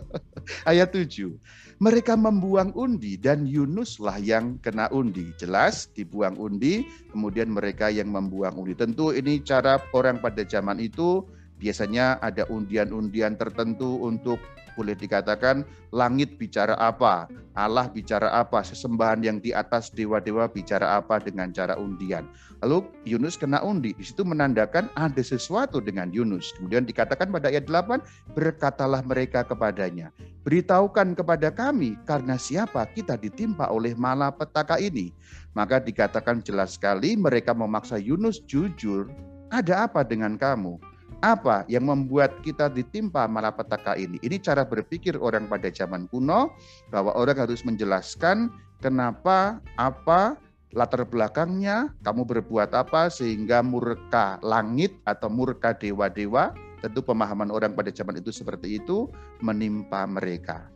Ayat 0.71 0.91
7 0.91 1.39
mereka 1.83 2.15
membuang 2.15 2.71
undi 2.79 3.19
dan 3.19 3.43
Yunuslah 3.43 4.23
yang 4.23 4.55
kena 4.63 4.87
undi. 4.95 5.35
Jelas 5.35 5.91
dibuang 5.91 6.39
undi, 6.39 6.87
kemudian 7.11 7.51
mereka 7.51 7.91
yang 7.91 8.07
membuang 8.07 8.55
undi. 8.55 8.79
Tentu 8.79 9.11
ini 9.11 9.43
cara 9.43 9.83
orang 9.91 10.23
pada 10.23 10.47
zaman 10.47 10.79
itu 10.79 11.27
biasanya 11.63 12.19
ada 12.19 12.43
undian-undian 12.51 13.39
tertentu 13.39 14.03
untuk 14.03 14.43
boleh 14.75 14.97
dikatakan 14.97 15.63
langit 15.93 16.41
bicara 16.41 16.73
apa, 16.81 17.29
Allah 17.53 17.87
bicara 17.93 18.33
apa, 18.33 18.65
sesembahan 18.65 19.21
yang 19.21 19.39
di 19.39 19.53
atas 19.53 19.93
dewa-dewa 19.93 20.49
bicara 20.49 20.97
apa 20.97 21.21
dengan 21.21 21.53
cara 21.53 21.77
undian. 21.77 22.25
Lalu 22.65 22.89
Yunus 23.05 23.37
kena 23.37 23.61
undi, 23.61 23.93
di 23.93 24.05
situ 24.07 24.25
menandakan 24.25 24.89
ada 24.97 25.21
sesuatu 25.21 25.83
dengan 25.83 26.09
Yunus. 26.09 26.57
Kemudian 26.57 26.89
dikatakan 26.89 27.29
pada 27.29 27.53
ayat 27.53 27.69
8, 27.69 28.01
berkatalah 28.33 29.05
mereka 29.05 29.45
kepadanya, 29.45 30.09
beritahukan 30.47 31.13
kepada 31.13 31.53
kami 31.53 32.01
karena 32.09 32.41
siapa 32.41 32.89
kita 32.97 33.21
ditimpa 33.21 33.69
oleh 33.69 33.93
malapetaka 33.93 34.81
ini. 34.81 35.13
Maka 35.53 35.85
dikatakan 35.85 36.41
jelas 36.41 36.81
sekali 36.81 37.13
mereka 37.13 37.53
memaksa 37.53 38.01
Yunus 38.01 38.41
jujur, 38.49 39.13
ada 39.53 39.85
apa 39.85 40.01
dengan 40.01 40.41
kamu? 40.41 40.92
Apa 41.23 41.63
yang 41.71 41.87
membuat 41.87 42.43
kita 42.43 42.67
ditimpa 42.67 43.31
malapetaka 43.31 43.95
ini? 43.95 44.19
Ini 44.27 44.43
cara 44.43 44.67
berpikir 44.67 45.15
orang 45.23 45.47
pada 45.47 45.71
zaman 45.71 46.11
kuno 46.11 46.51
bahwa 46.91 47.15
orang 47.15 47.47
harus 47.47 47.63
menjelaskan 47.63 48.51
kenapa, 48.83 49.63
apa, 49.79 50.35
latar 50.75 51.07
belakangnya, 51.07 51.95
kamu 52.03 52.27
berbuat 52.27 52.75
apa 52.75 53.07
sehingga 53.07 53.63
murka 53.63 54.43
langit 54.43 54.99
atau 55.07 55.31
murka 55.31 55.71
dewa-dewa, 55.79 56.59
tentu 56.83 57.07
pemahaman 57.07 57.55
orang 57.55 57.71
pada 57.79 57.95
zaman 57.95 58.19
itu 58.19 58.35
seperti 58.35 58.83
itu 58.83 59.07
menimpa 59.39 60.03
mereka. 60.11 60.67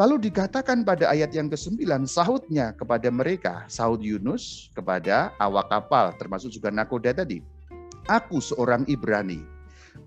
Lalu 0.00 0.32
dikatakan 0.32 0.88
pada 0.88 1.12
ayat 1.12 1.36
yang 1.36 1.52
ke-9, 1.52 1.84
sahutnya 2.08 2.72
kepada 2.72 3.12
mereka, 3.12 3.68
sahut 3.68 4.00
Yunus 4.00 4.72
kepada 4.72 5.36
awak 5.36 5.68
kapal, 5.68 6.16
termasuk 6.16 6.48
juga 6.48 6.72
nakoda 6.72 7.12
tadi. 7.12 7.44
Aku 8.08 8.40
seorang 8.40 8.88
Ibrani, 8.88 9.51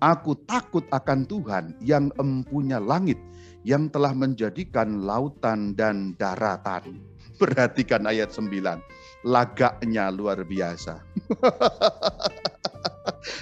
Aku 0.04 0.36
takut 0.44 0.84
akan 0.92 1.24
Tuhan 1.24 1.72
yang 1.80 2.12
empunya 2.20 2.76
langit, 2.76 3.16
yang 3.64 3.88
telah 3.88 4.12
menjadikan 4.12 5.08
lautan 5.08 5.72
dan 5.72 6.12
daratan. 6.20 7.00
Perhatikan 7.40 8.04
ayat 8.04 8.32
9. 8.32 8.52
Lagaknya 9.24 10.12
luar 10.12 10.44
biasa. 10.44 11.00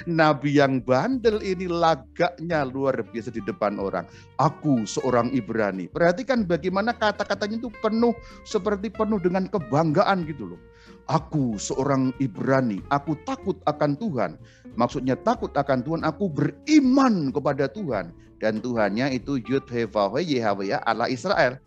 Nabi 0.08 0.56
yang 0.56 0.80
bandel 0.80 1.40
ini 1.44 1.68
lagaknya 1.68 2.64
luar 2.64 3.04
biasa 3.04 3.34
di 3.34 3.42
depan 3.44 3.76
orang. 3.76 4.06
Aku 4.40 4.86
seorang 4.88 5.30
Ibrani. 5.34 5.90
Perhatikan 5.90 6.46
bagaimana 6.46 6.96
kata-katanya 6.96 7.66
itu 7.66 7.70
penuh 7.82 8.14
seperti 8.46 8.88
penuh 8.88 9.20
dengan 9.20 9.48
kebanggaan 9.50 10.24
gitu 10.28 10.54
loh. 10.56 10.60
Aku 11.04 11.60
seorang 11.60 12.16
Ibrani, 12.16 12.80
aku 12.88 13.12
takut 13.28 13.60
akan 13.68 13.96
Tuhan. 14.00 14.40
Maksudnya 14.74 15.14
takut 15.20 15.52
akan 15.52 15.84
Tuhan, 15.84 16.02
aku 16.02 16.32
beriman 16.32 17.28
kepada 17.28 17.68
Tuhan. 17.68 18.10
Dan 18.42 18.60
Tuhannya 18.60 19.14
itu 19.14 19.40
Yud 19.40 19.68
Hevahwe 19.68 20.20
Yahweh 20.20 20.76
Allah 20.84 21.08
Israel. 21.08 21.60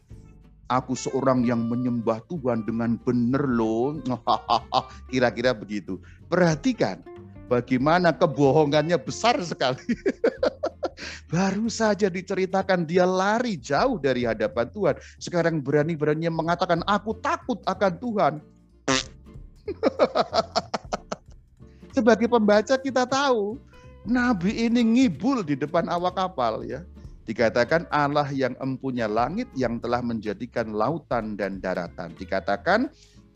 Aku 0.67 0.99
seorang 0.99 1.47
yang 1.47 1.63
menyembah 1.71 2.19
Tuhan 2.27 2.67
dengan 2.67 2.99
benar 2.99 3.47
loh. 3.47 3.95
Kira-kira 5.11 5.55
begitu. 5.55 5.97
Perhatikan 6.27 6.99
bagaimana 7.47 8.11
kebohongannya 8.11 8.99
besar 8.99 9.39
sekali. 9.41 9.79
Baru 11.31 11.67
saja 11.71 12.09
diceritakan 12.09 12.83
dia 12.83 13.05
lari 13.07 13.55
jauh 13.59 14.01
dari 14.01 14.27
hadapan 14.27 14.67
Tuhan. 14.71 14.95
Sekarang 15.21 15.63
berani-beraninya 15.63 16.33
mengatakan 16.33 16.83
aku 16.83 17.15
takut 17.23 17.61
akan 17.63 17.93
Tuhan. 17.99 18.33
Sebagai 21.95 22.29
pembaca 22.29 22.77
kita 22.77 23.09
tahu 23.09 23.57
Nabi 24.07 24.69
ini 24.69 24.81
ngibul 24.83 25.43
di 25.43 25.59
depan 25.59 25.91
awak 25.91 26.15
kapal 26.15 26.63
ya. 26.63 26.83
Dikatakan 27.27 27.91
Allah 27.91 28.31
yang 28.31 28.55
empunya 28.63 29.03
langit 29.03 29.51
yang 29.51 29.83
telah 29.83 29.99
menjadikan 29.99 30.71
lautan 30.71 31.35
dan 31.35 31.59
daratan. 31.59 32.15
Dikatakan 32.15 32.87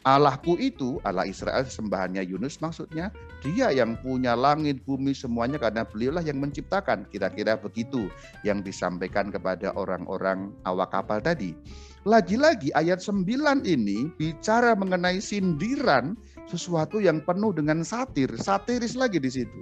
Allahku 0.02 0.58
itu, 0.58 0.98
Allah 1.06 1.30
Israel 1.30 1.62
sembahannya 1.62 2.26
Yunus 2.26 2.58
maksudnya, 2.58 3.14
dia 3.46 3.70
yang 3.70 3.94
punya 4.02 4.34
langit, 4.34 4.82
bumi 4.82 5.14
semuanya 5.14 5.62
karena 5.62 5.86
beliaulah 5.86 6.26
yang 6.26 6.42
menciptakan. 6.42 7.06
Kira-kira 7.12 7.60
begitu 7.60 8.10
yang 8.42 8.66
disampaikan 8.66 9.30
kepada 9.30 9.76
orang-orang 9.78 10.50
awak 10.66 10.90
kapal 10.90 11.22
tadi. 11.22 11.54
Lagi-lagi 12.02 12.74
ayat 12.74 12.98
9 12.98 13.62
ini 13.62 14.10
bicara 14.18 14.74
mengenai 14.74 15.22
sindiran 15.22 16.18
sesuatu 16.50 16.98
yang 16.98 17.22
penuh 17.22 17.54
dengan 17.54 17.86
satir, 17.86 18.26
satiris 18.42 18.98
lagi 18.98 19.22
di 19.22 19.30
situ. 19.30 19.62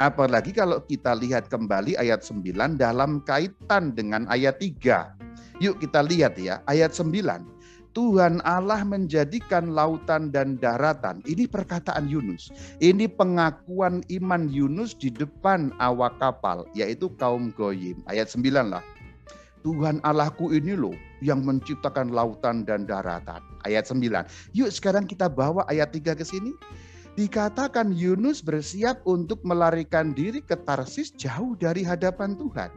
Apalagi 0.00 0.56
kalau 0.56 0.80
kita 0.80 1.12
lihat 1.12 1.52
kembali 1.52 2.00
ayat 2.00 2.24
9 2.24 2.80
dalam 2.80 3.20
kaitan 3.28 3.92
dengan 3.92 4.24
ayat 4.32 4.56
3. 4.56 5.60
Yuk 5.60 5.76
kita 5.84 6.00
lihat 6.00 6.40
ya, 6.40 6.64
ayat 6.64 6.96
9. 6.96 7.12
Tuhan 7.92 8.40
Allah 8.48 8.80
menjadikan 8.80 9.76
lautan 9.76 10.32
dan 10.32 10.56
daratan. 10.56 11.20
Ini 11.28 11.44
perkataan 11.44 12.08
Yunus. 12.08 12.48
Ini 12.80 13.04
pengakuan 13.04 14.00
iman 14.16 14.48
Yunus 14.48 14.96
di 14.96 15.12
depan 15.12 15.76
awak 15.76 16.16
kapal, 16.24 16.64
yaitu 16.72 17.12
kaum 17.20 17.52
Goyim. 17.52 18.00
Ayat 18.08 18.32
9 18.32 18.72
lah. 18.72 18.84
Tuhan 19.60 20.00
Allahku 20.06 20.56
ini 20.56 20.72
loh 20.72 20.96
yang 21.24 21.44
menciptakan 21.44 22.12
lautan 22.12 22.66
dan 22.66 22.84
daratan. 22.84 23.40
Ayat 23.64 23.88
9. 23.88 24.02
Yuk 24.52 24.70
sekarang 24.72 25.08
kita 25.08 25.30
bawa 25.30 25.64
ayat 25.68 25.92
3 25.92 26.16
ke 26.16 26.24
sini. 26.24 26.52
Dikatakan 27.16 27.96
Yunus 27.96 28.44
bersiap 28.44 29.00
untuk 29.08 29.40
melarikan 29.40 30.12
diri 30.12 30.44
ke 30.44 30.52
Tarsis 30.52 31.08
jauh 31.16 31.56
dari 31.56 31.80
hadapan 31.80 32.36
Tuhan. 32.36 32.68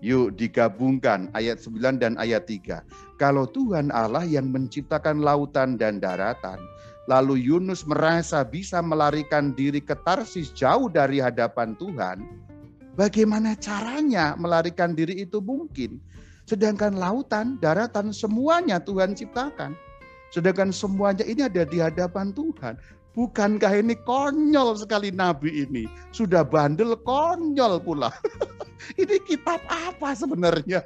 Yuk 0.00 0.38
digabungkan 0.38 1.28
ayat 1.34 1.58
9 1.58 1.98
dan 1.98 2.14
ayat 2.16 2.46
3. 2.46 2.80
Kalau 3.18 3.50
Tuhan 3.50 3.90
Allah 3.90 4.22
yang 4.22 4.54
menciptakan 4.54 5.20
lautan 5.20 5.74
dan 5.74 5.98
daratan, 5.98 6.62
lalu 7.10 7.42
Yunus 7.42 7.82
merasa 7.82 8.46
bisa 8.46 8.78
melarikan 8.80 9.50
diri 9.52 9.82
ke 9.82 9.98
Tarsis 10.06 10.54
jauh 10.54 10.86
dari 10.86 11.18
hadapan 11.18 11.74
Tuhan, 11.74 12.22
bagaimana 12.94 13.58
caranya 13.58 14.38
melarikan 14.38 14.94
diri 14.94 15.26
itu 15.26 15.42
mungkin? 15.42 15.98
Sedangkan 16.50 16.98
lautan, 16.98 17.62
daratan 17.62 18.10
semuanya 18.10 18.82
Tuhan 18.82 19.14
ciptakan. 19.14 19.78
Sedangkan 20.34 20.74
semuanya 20.74 21.22
ini 21.22 21.46
ada 21.46 21.62
di 21.62 21.78
hadapan 21.78 22.34
Tuhan. 22.34 22.74
Bukankah 23.14 23.70
ini 23.78 23.94
konyol 24.02 24.74
sekali 24.74 25.14
nabi 25.14 25.62
ini? 25.62 25.86
Sudah 26.10 26.42
bandel 26.42 26.98
konyol 27.06 27.78
pula. 27.78 28.10
ini 29.02 29.22
kitab 29.22 29.62
apa 29.70 30.10
sebenarnya? 30.10 30.82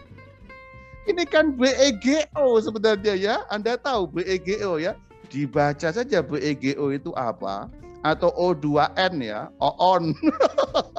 ini 1.12 1.28
kan 1.28 1.52
BEGO 1.52 2.64
sebenarnya 2.64 3.12
ya. 3.12 3.36
Anda 3.52 3.76
tahu 3.76 4.08
BEGO 4.08 4.80
ya. 4.80 4.96
Dibaca 5.28 5.92
saja 5.92 6.24
BEGO 6.24 6.96
itu 6.96 7.12
apa? 7.12 7.68
Atau 8.00 8.32
O2N 8.40 9.20
ya, 9.20 9.52
OON. 9.60 10.16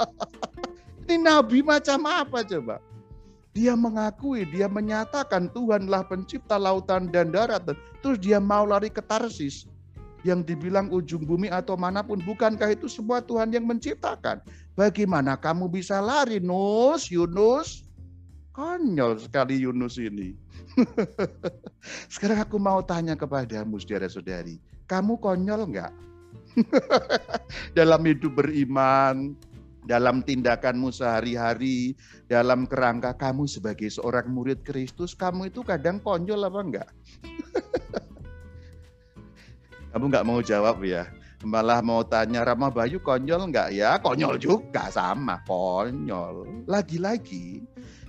ini 1.10 1.18
nabi 1.18 1.58
macam 1.66 2.06
apa 2.06 2.46
coba? 2.46 2.78
Dia 3.54 3.78
mengakui, 3.78 4.42
dia 4.50 4.66
menyatakan 4.66 5.46
Tuhanlah 5.54 6.10
pencipta 6.10 6.58
lautan 6.58 7.06
dan 7.14 7.30
darat. 7.30 7.62
Terus 8.02 8.18
dia 8.18 8.42
mau 8.42 8.66
lari 8.66 8.90
ke 8.90 8.98
Tarsis 8.98 9.70
yang 10.26 10.42
dibilang 10.42 10.90
ujung 10.90 11.22
bumi 11.22 11.52
atau 11.52 11.78
mana 11.78 12.02
pun, 12.02 12.18
bukankah 12.18 12.74
itu 12.74 12.90
semua 12.90 13.22
Tuhan 13.22 13.54
yang 13.54 13.62
menciptakan? 13.62 14.42
Bagaimana 14.74 15.38
kamu 15.38 15.70
bisa 15.70 16.02
lari, 16.02 16.42
Nus, 16.42 17.12
Yunus? 17.14 17.86
Konyol 18.50 19.22
sekali 19.22 19.62
Yunus 19.62 20.02
ini. 20.02 20.34
Sekarang 22.12 22.42
aku 22.42 22.58
mau 22.58 22.82
tanya 22.82 23.14
kepadamu, 23.14 23.78
saudara-saudari. 23.78 24.58
Kamu 24.90 25.18
konyol 25.22 25.70
enggak? 25.70 25.92
dalam 27.78 28.02
hidup 28.06 28.38
beriman, 28.38 29.34
dalam 29.84 30.24
tindakanmu 30.24 30.88
sehari-hari, 30.90 31.96
dalam 32.26 32.64
kerangka 32.64 33.12
kamu 33.16 33.44
sebagai 33.44 33.92
seorang 33.92 34.28
murid 34.32 34.64
Kristus, 34.64 35.12
kamu 35.12 35.52
itu 35.52 35.60
kadang 35.60 36.00
konyol 36.00 36.48
apa 36.48 36.60
enggak? 36.60 36.90
Kamu 39.94 40.10
nggak 40.10 40.26
mau 40.26 40.42
jawab 40.42 40.82
ya? 40.82 41.06
Malah 41.46 41.78
mau 41.78 42.02
tanya 42.02 42.42
Rama 42.42 42.66
Bayu 42.66 42.98
konyol 42.98 43.46
nggak 43.54 43.78
ya? 43.78 43.94
Konyol 44.02 44.42
juga 44.42 44.90
sama, 44.90 45.38
konyol. 45.46 46.66
Lagi-lagi, 46.66 47.62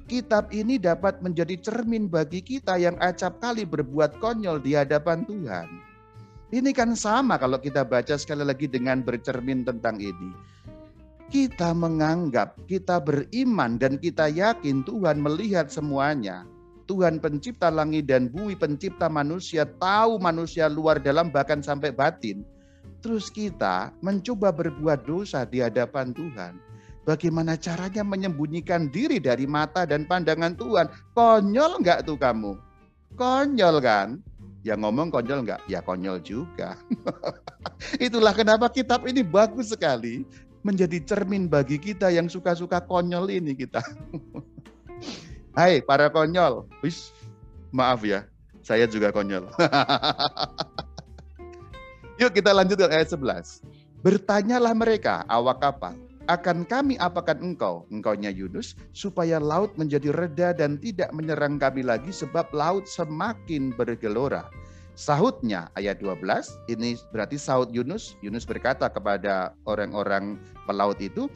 kitab 0.09 0.49
ini 0.49 0.81
dapat 0.81 1.21
menjadi 1.21 1.53
cermin 1.61 2.09
bagi 2.09 2.41
kita 2.41 2.81
yang 2.81 2.97
acap 2.97 3.37
kali 3.37 3.69
berbuat 3.69 4.17
konyol 4.17 4.65
di 4.65 4.73
hadapan 4.73 5.29
Tuhan. 5.29 5.69
Ini 6.49 6.73
kan 6.73 6.97
sama 6.97 7.37
kalau 7.37 7.61
kita 7.61 7.85
baca 7.85 8.17
sekali 8.17 8.41
lagi 8.41 8.65
dengan 8.65 9.05
bercermin 9.05 9.61
tentang 9.61 10.01
ini. 10.01 10.54
Kita 11.25 11.73
menganggap, 11.73 12.53
kita 12.69 13.01
beriman 13.01 13.81
dan 13.81 13.97
kita 13.97 14.29
yakin 14.29 14.85
Tuhan 14.85 15.17
melihat 15.17 15.73
semuanya. 15.73 16.45
Tuhan 16.85 17.17
pencipta 17.17 17.73
langit 17.73 18.05
dan 18.05 18.29
bumi, 18.29 18.53
pencipta 18.53 19.09
manusia, 19.09 19.65
tahu 19.65 20.21
manusia 20.21 20.69
luar 20.69 21.01
dalam 21.01 21.33
bahkan 21.33 21.65
sampai 21.65 21.89
batin. 21.89 22.45
Terus 23.01 23.33
kita 23.33 23.89
mencoba 24.05 24.53
berbuat 24.53 25.09
dosa 25.09 25.49
di 25.49 25.65
hadapan 25.65 26.13
Tuhan. 26.13 26.61
Bagaimana 27.05 27.53
caranya 27.57 28.01
menyembunyikan 28.01 28.89
diri 28.89 29.21
dari 29.21 29.45
mata 29.45 29.85
dan 29.85 30.09
pandangan 30.09 30.57
Tuhan? 30.57 30.89
Konyol 31.13 31.81
enggak 31.81 32.05
tuh 32.05 32.17
kamu? 32.17 32.57
Konyol 33.13 33.77
kan? 33.81 34.21
Ya 34.65 34.73
ngomong 34.73 35.13
konyol 35.13 35.45
enggak? 35.45 35.61
Ya 35.69 35.85
konyol 35.85 36.17
juga. 36.25 36.77
Itulah 38.05 38.33
kenapa 38.33 38.73
kitab 38.73 39.05
ini 39.05 39.21
bagus 39.21 39.69
sekali. 39.69 40.25
Menjadi 40.65 40.97
cermin 41.05 41.45
bagi 41.45 41.77
kita 41.77 42.09
yang 42.09 42.25
suka-suka 42.25 42.81
konyol 42.81 43.29
ini 43.29 43.53
kita. 43.53 43.85
Hai 45.57 45.77
para 45.85 46.09
konyol. 46.09 46.65
Wis, 46.81 47.13
maaf 47.69 48.01
ya, 48.01 48.25
saya 48.65 48.89
juga 48.89 49.13
konyol. 49.13 49.45
Yuk 52.19 52.33
kita 52.33 52.49
lanjut 52.49 52.81
ke 52.81 52.89
ayat 52.89 53.13
11. 53.13 53.61
Bertanyalah 54.01 54.73
mereka, 54.73 55.21
awak 55.29 55.61
kapal, 55.61 55.93
akan 56.25 56.65
kami 56.65 56.97
apakan 56.97 57.45
engkau, 57.45 57.85
engkaunya 57.93 58.33
Yunus, 58.33 58.73
supaya 58.89 59.37
laut 59.37 59.77
menjadi 59.77 60.09
reda 60.09 60.49
dan 60.57 60.81
tidak 60.81 61.13
menyerang 61.13 61.61
kami 61.61 61.85
lagi 61.85 62.09
sebab 62.09 62.49
laut 62.49 62.89
semakin 62.89 63.69
bergelora. 63.77 64.49
Sahutnya 64.95 65.67
ayat 65.75 65.99
12, 65.99 66.23
ini 66.71 66.95
berarti 67.11 67.35
sahut 67.35 67.67
Yunus. 67.67 68.15
Yunus 68.23 68.47
berkata 68.47 68.87
kepada 68.87 69.51
orang-orang 69.67 70.39
pelaut 70.63 70.95
itu, 71.03 71.27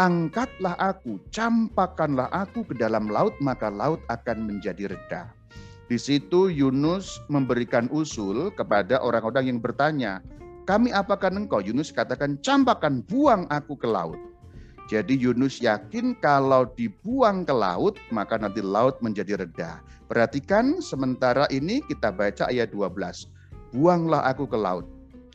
angkatlah 0.00 0.72
aku, 0.80 1.20
campakkanlah 1.28 2.32
aku 2.32 2.64
ke 2.64 2.72
dalam 2.72 3.12
laut, 3.12 3.36
maka 3.36 3.68
laut 3.68 4.00
akan 4.08 4.48
menjadi 4.48 4.96
reda. 4.96 5.28
Di 5.92 6.00
situ 6.00 6.48
Yunus 6.48 7.20
memberikan 7.28 7.84
usul 7.92 8.48
kepada 8.56 8.96
orang-orang 9.04 9.52
yang 9.52 9.60
bertanya, 9.60 10.24
kami 10.64 10.88
apakan 10.88 11.44
engkau? 11.44 11.60
Yunus 11.60 11.92
katakan, 11.92 12.40
campakkan, 12.40 13.04
buang 13.04 13.44
aku 13.52 13.76
ke 13.76 13.84
laut. 13.84 14.16
Jadi 14.92 15.16
Yunus 15.16 15.56
yakin 15.64 16.12
kalau 16.20 16.68
dibuang 16.76 17.48
ke 17.48 17.54
laut, 17.56 17.96
maka 18.12 18.36
nanti 18.36 18.60
laut 18.60 19.00
menjadi 19.00 19.40
reda. 19.40 19.80
Perhatikan 20.04 20.84
sementara 20.84 21.48
ini 21.48 21.80
kita 21.88 22.12
baca 22.12 22.52
ayat 22.52 22.76
12. 22.76 23.24
Buanglah 23.72 24.20
aku 24.28 24.44
ke 24.44 24.58
laut, 24.60 24.84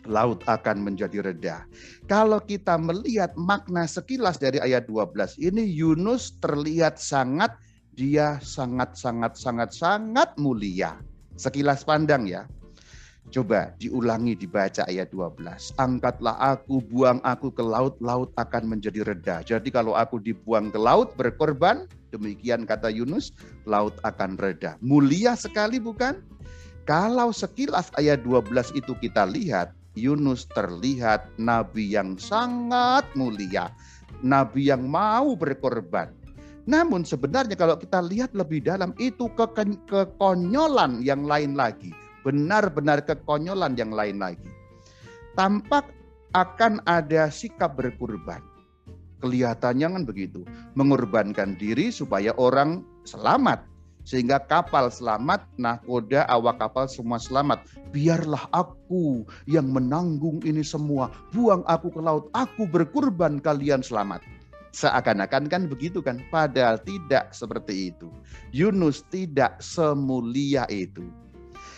laut 0.05 0.45
akan 0.45 0.85
menjadi 0.85 1.25
reda. 1.25 1.65
Kalau 2.05 2.37
kita 2.37 2.77
melihat 2.77 3.33
makna 3.33 3.89
sekilas 3.89 4.37
dari 4.37 4.61
ayat 4.61 4.85
12 4.85 5.41
ini 5.41 5.65
Yunus 5.65 6.37
terlihat 6.37 7.01
sangat 7.01 7.57
dia 7.97 8.37
sangat 8.45 8.93
sangat 8.93 9.41
sangat 9.41 9.73
sangat 9.73 10.37
mulia. 10.37 11.01
Sekilas 11.33 11.81
pandang 11.81 12.29
ya. 12.29 12.45
Coba 13.27 13.75
diulangi 13.75 14.39
dibaca 14.39 14.87
ayat 14.87 15.11
12. 15.11 15.75
Angkatlah 15.75 16.39
aku, 16.39 16.79
buang 16.79 17.19
aku 17.27 17.51
ke 17.51 17.59
laut, 17.59 17.99
laut 17.99 18.31
akan 18.39 18.71
menjadi 18.71 19.03
reda. 19.03 19.43
Jadi 19.43 19.67
kalau 19.67 19.99
aku 19.99 20.23
dibuang 20.23 20.71
ke 20.71 20.79
laut 20.79 21.11
berkorban, 21.19 21.91
demikian 22.15 22.63
kata 22.63 22.87
Yunus, 22.87 23.35
laut 23.67 23.99
akan 24.07 24.39
reda. 24.39 24.79
Mulia 24.79 25.35
sekali 25.35 25.75
bukan? 25.75 26.23
Kalau 26.87 27.35
sekilas 27.35 27.91
ayat 27.99 28.23
12 28.23 28.71
itu 28.79 28.95
kita 28.95 29.27
lihat, 29.27 29.75
Yunus 29.99 30.47
terlihat 30.55 31.27
nabi 31.35 31.83
yang 31.83 32.15
sangat 32.15 33.03
mulia. 33.11 33.75
Nabi 34.23 34.71
yang 34.71 34.87
mau 34.87 35.35
berkorban. 35.35 36.15
Namun 36.63 37.03
sebenarnya 37.03 37.59
kalau 37.59 37.75
kita 37.75 37.99
lihat 37.99 38.31
lebih 38.31 38.63
dalam 38.63 38.95
itu 39.03 39.27
kekonyolan 39.35 41.03
yang 41.03 41.27
lain 41.27 41.59
lagi 41.59 41.91
benar-benar 42.27 43.07
kekonyolan 43.07 43.79
yang 43.79 43.95
lain 43.95 44.19
lagi. 44.19 44.51
Tampak 45.39 45.87
akan 46.35 46.83
ada 46.83 47.31
sikap 47.31 47.79
berkurban. 47.79 48.43
Kelihatannya 49.23 49.87
kan 49.95 50.03
begitu, 50.03 50.43
mengorbankan 50.75 51.55
diri 51.55 51.87
supaya 51.87 52.35
orang 52.35 52.83
selamat 53.07 53.63
sehingga 54.07 54.39
kapal 54.39 54.87
selamat, 54.87 55.43
nahkoda, 55.59 56.23
awak 56.31 56.63
kapal 56.63 56.87
semua 56.87 57.19
selamat. 57.19 57.63
Biarlah 57.91 58.47
aku 58.55 59.27
yang 59.47 59.67
menanggung 59.67 60.39
ini 60.47 60.63
semua. 60.63 61.11
Buang 61.35 61.63
aku 61.67 61.91
ke 61.91 61.99
laut, 61.99 62.31
aku 62.31 62.63
berkurban 62.67 63.43
kalian 63.43 63.83
selamat. 63.83 64.23
Seakan-akan 64.71 65.51
kan 65.51 65.67
begitu 65.67 65.99
kan, 65.99 66.23
padahal 66.31 66.79
tidak 66.87 67.35
seperti 67.35 67.91
itu. 67.91 68.07
Yunus 68.55 69.03
tidak 69.11 69.59
semulia 69.59 70.63
itu. 70.71 71.03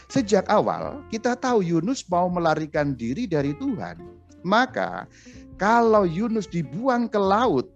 Sejak 0.09 0.49
awal 0.49 1.05
kita 1.13 1.37
tahu 1.37 1.61
Yunus 1.61 2.01
mau 2.09 2.25
melarikan 2.33 2.97
diri 2.97 3.29
dari 3.29 3.53
Tuhan. 3.53 4.01
Maka 4.41 5.05
kalau 5.61 6.01
Yunus 6.07 6.49
dibuang 6.49 7.05
ke 7.05 7.21
laut, 7.21 7.69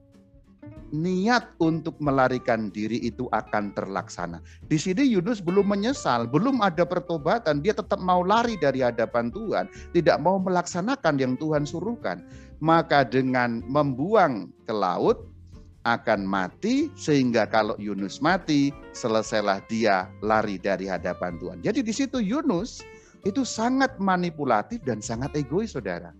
niat 0.93 1.49
untuk 1.57 1.97
melarikan 1.97 2.69
diri 2.69 3.01
itu 3.01 3.25
akan 3.33 3.73
terlaksana. 3.73 4.41
Di 4.69 4.77
sini 4.77 5.09
Yunus 5.09 5.41
belum 5.41 5.65
menyesal, 5.65 6.29
belum 6.29 6.61
ada 6.61 6.85
pertobatan, 6.85 7.65
dia 7.65 7.73
tetap 7.73 7.97
mau 7.97 8.21
lari 8.21 8.57
dari 8.61 8.85
hadapan 8.85 9.33
Tuhan, 9.33 9.65
tidak 9.93 10.21
mau 10.21 10.37
melaksanakan 10.37 11.17
yang 11.17 11.33
Tuhan 11.37 11.65
suruhkan. 11.65 12.21
Maka 12.63 13.03
dengan 13.03 13.65
membuang 13.65 14.53
ke 14.63 14.71
laut 14.71 15.32
akan 15.83 16.23
mati 16.23 16.87
sehingga 16.95 17.43
kalau 17.47 17.75
Yunus 17.75 18.23
mati 18.23 18.71
selesailah 18.95 19.63
dia 19.67 20.07
lari 20.23 20.55
dari 20.55 20.87
hadapan 20.87 21.35
Tuhan. 21.39 21.59
Jadi 21.59 21.83
di 21.83 21.93
situ 21.93 22.23
Yunus 22.23 22.83
itu 23.23 23.43
sangat 23.43 23.95
manipulatif 23.99 24.83
dan 24.83 25.03
sangat 25.03 25.35
egois 25.35 25.75
Saudara. 25.75 26.11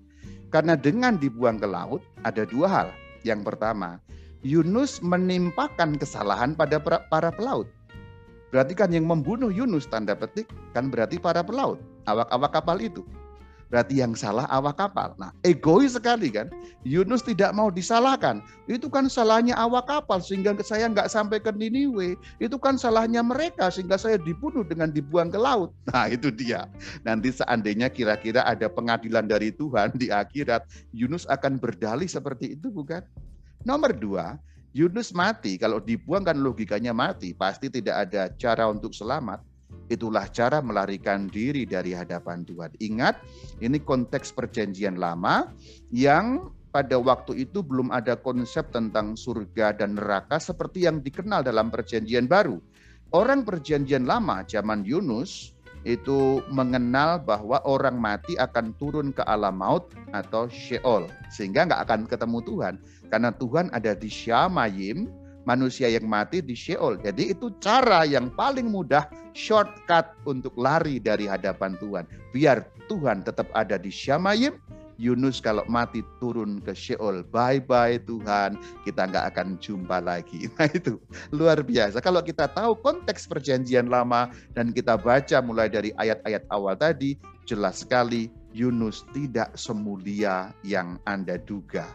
Karena 0.52 0.78
dengan 0.78 1.18
dibuang 1.18 1.58
ke 1.58 1.68
laut 1.68 2.04
ada 2.28 2.46
dua 2.46 2.68
hal. 2.70 2.88
Yang 3.24 3.56
pertama, 3.56 3.98
Yunus 4.44 5.00
menimpakan 5.00 5.96
kesalahan 5.96 6.54
pada 6.54 6.78
para 6.84 7.32
pelaut. 7.32 7.66
Berarti 8.54 8.78
kan 8.78 8.94
yang 8.94 9.10
membunuh 9.10 9.50
Yunus 9.50 9.90
tanda 9.90 10.14
petik 10.14 10.46
kan 10.78 10.92
berarti 10.92 11.18
para 11.18 11.42
pelaut, 11.42 11.82
awak-awak 12.06 12.52
kapal 12.54 12.78
itu. 12.78 13.02
Berarti 13.72 14.00
yang 14.02 14.14
salah 14.14 14.46
awak 14.52 14.78
kapal. 14.80 15.16
Nah, 15.18 15.32
egois 15.46 15.96
sekali 15.96 16.30
kan. 16.30 16.52
Yunus 16.84 17.24
tidak 17.24 17.56
mau 17.56 17.72
disalahkan. 17.72 18.44
Itu 18.68 18.92
kan 18.92 19.08
salahnya 19.08 19.56
awak 19.56 19.88
kapal 19.90 20.20
sehingga 20.20 20.56
saya 20.62 20.88
nggak 20.92 21.10
sampai 21.10 21.40
ke 21.40 21.52
Niniwe. 21.52 22.20
Itu 22.38 22.60
kan 22.60 22.76
salahnya 22.76 23.24
mereka 23.24 23.72
sehingga 23.72 23.96
saya 23.96 24.20
dibunuh 24.20 24.62
dengan 24.68 24.92
dibuang 24.92 25.32
ke 25.32 25.40
laut. 25.40 25.72
Nah, 25.94 26.10
itu 26.10 26.34
dia. 26.34 26.66
Nanti 27.06 27.30
seandainya 27.30 27.86
kira-kira 27.86 28.42
ada 28.42 28.66
pengadilan 28.66 29.30
dari 29.30 29.54
Tuhan 29.54 29.94
di 29.94 30.10
akhirat, 30.10 30.66
Yunus 30.90 31.30
akan 31.30 31.62
berdalih 31.62 32.10
seperti 32.10 32.58
itu 32.58 32.74
bukan? 32.74 33.06
Nomor 33.62 33.94
dua, 33.94 34.42
Yunus 34.74 35.14
mati. 35.14 35.56
Kalau 35.62 35.78
dibuang 35.78 36.26
kan 36.26 36.36
logikanya 36.42 36.92
mati. 36.92 37.32
Pasti 37.38 37.70
tidak 37.70 38.10
ada 38.10 38.28
cara 38.34 38.66
untuk 38.68 38.92
selamat. 38.92 39.53
Itulah 39.92 40.26
cara 40.32 40.64
melarikan 40.64 41.28
diri 41.28 41.68
dari 41.68 41.94
hadapan 41.94 42.48
Tuhan. 42.48 42.72
Ingat, 42.80 43.20
ini 43.60 43.78
konteks 43.84 44.34
perjanjian 44.34 44.98
lama 44.98 45.52
yang 45.94 46.50
pada 46.74 46.98
waktu 46.98 47.46
itu 47.46 47.62
belum 47.62 47.94
ada 47.94 48.18
konsep 48.18 48.74
tentang 48.74 49.14
surga 49.14 49.78
dan 49.78 49.94
neraka 49.94 50.42
seperti 50.42 50.90
yang 50.90 51.06
dikenal 51.06 51.46
dalam 51.46 51.70
perjanjian 51.70 52.26
baru. 52.26 52.58
Orang 53.14 53.46
perjanjian 53.46 54.10
lama 54.10 54.42
zaman 54.50 54.82
Yunus 54.82 55.54
itu 55.86 56.42
mengenal 56.50 57.22
bahwa 57.22 57.62
orang 57.68 58.00
mati 58.02 58.34
akan 58.40 58.74
turun 58.82 59.14
ke 59.14 59.22
alam 59.30 59.62
maut 59.62 59.92
atau 60.16 60.50
Sheol. 60.50 61.06
Sehingga 61.30 61.70
nggak 61.70 61.82
akan 61.86 62.02
ketemu 62.10 62.40
Tuhan. 62.42 62.76
Karena 63.14 63.30
Tuhan 63.30 63.70
ada 63.70 63.94
di 63.94 64.10
Syamayim, 64.10 65.06
manusia 65.44 65.92
yang 65.92 66.08
mati 66.08 66.40
di 66.40 66.56
Sheol. 66.56 67.00
Jadi 67.04 67.36
itu 67.36 67.52
cara 67.60 68.04
yang 68.08 68.32
paling 68.34 68.68
mudah, 68.68 69.08
shortcut 69.36 70.16
untuk 70.28 70.56
lari 70.56 71.00
dari 71.00 71.28
hadapan 71.28 71.76
Tuhan. 71.80 72.06
Biar 72.32 72.64
Tuhan 72.88 73.24
tetap 73.24 73.48
ada 73.56 73.80
di 73.80 73.92
Syamayim, 73.92 74.60
Yunus 75.02 75.42
kalau 75.42 75.66
mati 75.66 76.06
turun 76.22 76.62
ke 76.62 76.72
Sheol. 76.72 77.26
Bye-bye 77.34 78.06
Tuhan, 78.06 78.58
kita 78.86 79.10
nggak 79.10 79.26
akan 79.36 79.58
jumpa 79.60 80.00
lagi. 80.04 80.48
Nah 80.58 80.70
itu 80.70 81.02
luar 81.34 81.66
biasa. 81.66 82.00
Kalau 82.00 82.22
kita 82.22 82.48
tahu 82.52 82.78
konteks 82.80 83.26
perjanjian 83.26 83.90
lama 83.90 84.30
dan 84.54 84.70
kita 84.72 84.96
baca 84.96 85.42
mulai 85.42 85.68
dari 85.68 85.92
ayat-ayat 85.98 86.46
awal 86.54 86.78
tadi, 86.78 87.18
jelas 87.50 87.82
sekali 87.84 88.30
Yunus 88.54 89.02
tidak 89.12 89.52
semulia 89.58 90.54
yang 90.62 91.02
Anda 91.10 91.42
duga. 91.42 91.90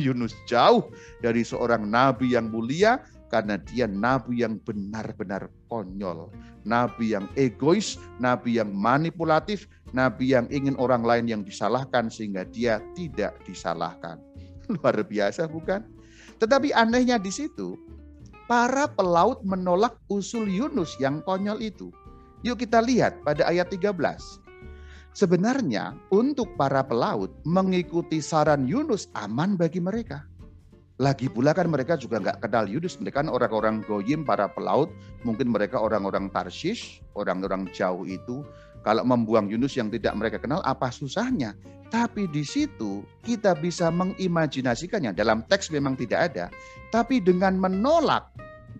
Yunus 0.00 0.36
jauh 0.48 0.88
dari 1.20 1.44
seorang 1.44 1.84
nabi 1.84 2.32
yang 2.32 2.48
mulia 2.48 3.00
karena 3.32 3.56
dia 3.56 3.88
nabi 3.88 4.44
yang 4.44 4.60
benar-benar 4.60 5.48
konyol, 5.72 6.28
nabi 6.68 7.16
yang 7.16 7.24
egois, 7.40 7.96
nabi 8.20 8.60
yang 8.60 8.68
manipulatif, 8.76 9.64
nabi 9.96 10.36
yang 10.36 10.44
ingin 10.52 10.76
orang 10.76 11.00
lain 11.00 11.24
yang 11.24 11.40
disalahkan 11.40 12.12
sehingga 12.12 12.44
dia 12.44 12.84
tidak 12.92 13.32
disalahkan. 13.48 14.20
Luar 14.76 15.00
biasa 15.00 15.48
bukan? 15.48 15.80
Tetapi 16.44 16.76
anehnya 16.76 17.16
di 17.16 17.32
situ, 17.32 17.80
para 18.44 18.84
pelaut 18.84 19.40
menolak 19.48 19.96
usul 20.12 20.44
Yunus 20.44 20.92
yang 21.00 21.24
konyol 21.24 21.56
itu. 21.64 21.88
Yuk 22.44 22.60
kita 22.60 22.84
lihat 22.84 23.22
pada 23.24 23.48
ayat 23.48 23.72
13. 23.72 23.96
Sebenarnya 25.12 25.92
untuk 26.08 26.56
para 26.56 26.80
pelaut 26.80 27.28
mengikuti 27.44 28.24
saran 28.24 28.64
Yunus 28.64 29.12
aman 29.12 29.60
bagi 29.60 29.76
mereka. 29.76 30.24
Lagi 30.96 31.28
pula 31.28 31.52
kan 31.52 31.68
mereka 31.68 32.00
juga 32.00 32.16
nggak 32.16 32.40
kenal 32.46 32.64
Yunus, 32.64 32.96
mereka 32.96 33.20
kan 33.20 33.28
orang-orang 33.28 33.84
goyim 33.84 34.24
para 34.24 34.48
pelaut, 34.48 34.88
mungkin 35.20 35.52
mereka 35.52 35.76
orang-orang 35.76 36.32
Tarsis, 36.32 37.00
orang-orang 37.12 37.68
jauh 37.76 38.08
itu. 38.08 38.40
Kalau 38.82 39.04
membuang 39.04 39.52
Yunus 39.52 39.76
yang 39.76 39.92
tidak 39.92 40.16
mereka 40.16 40.38
kenal, 40.40 40.64
apa 40.64 40.88
susahnya? 40.88 41.54
Tapi 41.92 42.24
di 42.32 42.40
situ 42.42 43.04
kita 43.20 43.52
bisa 43.58 43.92
mengimajinasikannya. 43.92 45.12
Dalam 45.12 45.44
teks 45.44 45.68
memang 45.68 45.92
tidak 45.92 46.32
ada, 46.32 46.46
tapi 46.88 47.20
dengan 47.20 47.60
menolak 47.60 48.32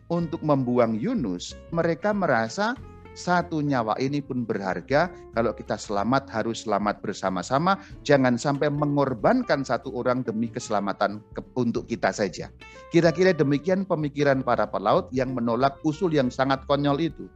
untuk 0.08 0.40
membuang 0.40 0.96
Yunus, 0.96 1.52
mereka 1.76 2.16
merasa 2.16 2.72
satu 3.12 3.60
nyawa 3.60 4.00
ini 4.00 4.24
pun 4.24 4.44
berharga. 4.48 5.12
Kalau 5.36 5.52
kita 5.52 5.76
selamat 5.76 6.32
harus 6.32 6.64
selamat 6.64 7.04
bersama-sama. 7.04 7.76
Jangan 8.04 8.40
sampai 8.40 8.72
mengorbankan 8.72 9.64
satu 9.64 9.92
orang 9.92 10.24
demi 10.24 10.48
keselamatan 10.48 11.20
ke, 11.36 11.40
untuk 11.56 11.88
kita 11.88 12.12
saja. 12.12 12.48
Kira-kira 12.88 13.36
demikian 13.36 13.84
pemikiran 13.84 14.40
para 14.40 14.64
pelaut 14.68 15.12
yang 15.12 15.36
menolak 15.36 15.76
usul 15.84 16.12
yang 16.12 16.32
sangat 16.32 16.64
konyol 16.64 17.00
itu. 17.00 17.28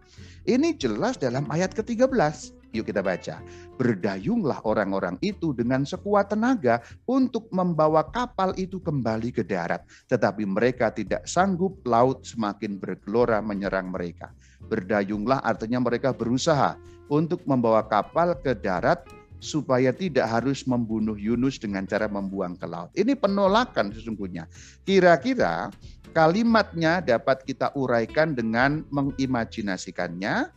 Ini 0.46 0.78
jelas 0.78 1.20
dalam 1.20 1.44
ayat 1.52 1.74
ke-13. 1.76 2.56
Yuk 2.76 2.92
kita 2.92 3.00
baca. 3.00 3.40
Berdayunglah 3.80 4.60
orang-orang 4.68 5.16
itu 5.24 5.56
dengan 5.56 5.88
sekuat 5.88 6.32
tenaga 6.32 6.84
untuk 7.08 7.48
membawa 7.48 8.04
kapal 8.12 8.52
itu 8.60 8.76
kembali 8.78 9.32
ke 9.32 9.42
darat. 9.42 9.84
Tetapi 10.12 10.44
mereka 10.44 10.92
tidak 10.92 11.24
sanggup 11.24 11.80
laut 11.88 12.28
semakin 12.28 12.76
bergelora 12.76 13.40
menyerang 13.40 13.88
mereka. 13.88 14.28
Berdayunglah 14.66 15.44
artinya 15.44 15.78
mereka 15.82 16.10
berusaha 16.16 16.74
untuk 17.06 17.44
membawa 17.46 17.84
kapal 17.86 18.34
ke 18.38 18.56
darat 18.56 19.04
supaya 19.38 19.92
tidak 19.92 20.26
harus 20.26 20.64
membunuh 20.64 21.14
Yunus 21.14 21.60
dengan 21.60 21.84
cara 21.84 22.08
membuang 22.08 22.56
ke 22.56 22.66
laut. 22.66 22.90
Ini 22.96 23.14
penolakan 23.14 23.92
sesungguhnya. 23.92 24.48
Kira-kira 24.82 25.70
kalimatnya 26.16 27.04
dapat 27.04 27.44
kita 27.44 27.70
uraikan 27.76 28.32
dengan 28.32 28.82
mengimajinasikannya 28.88 30.50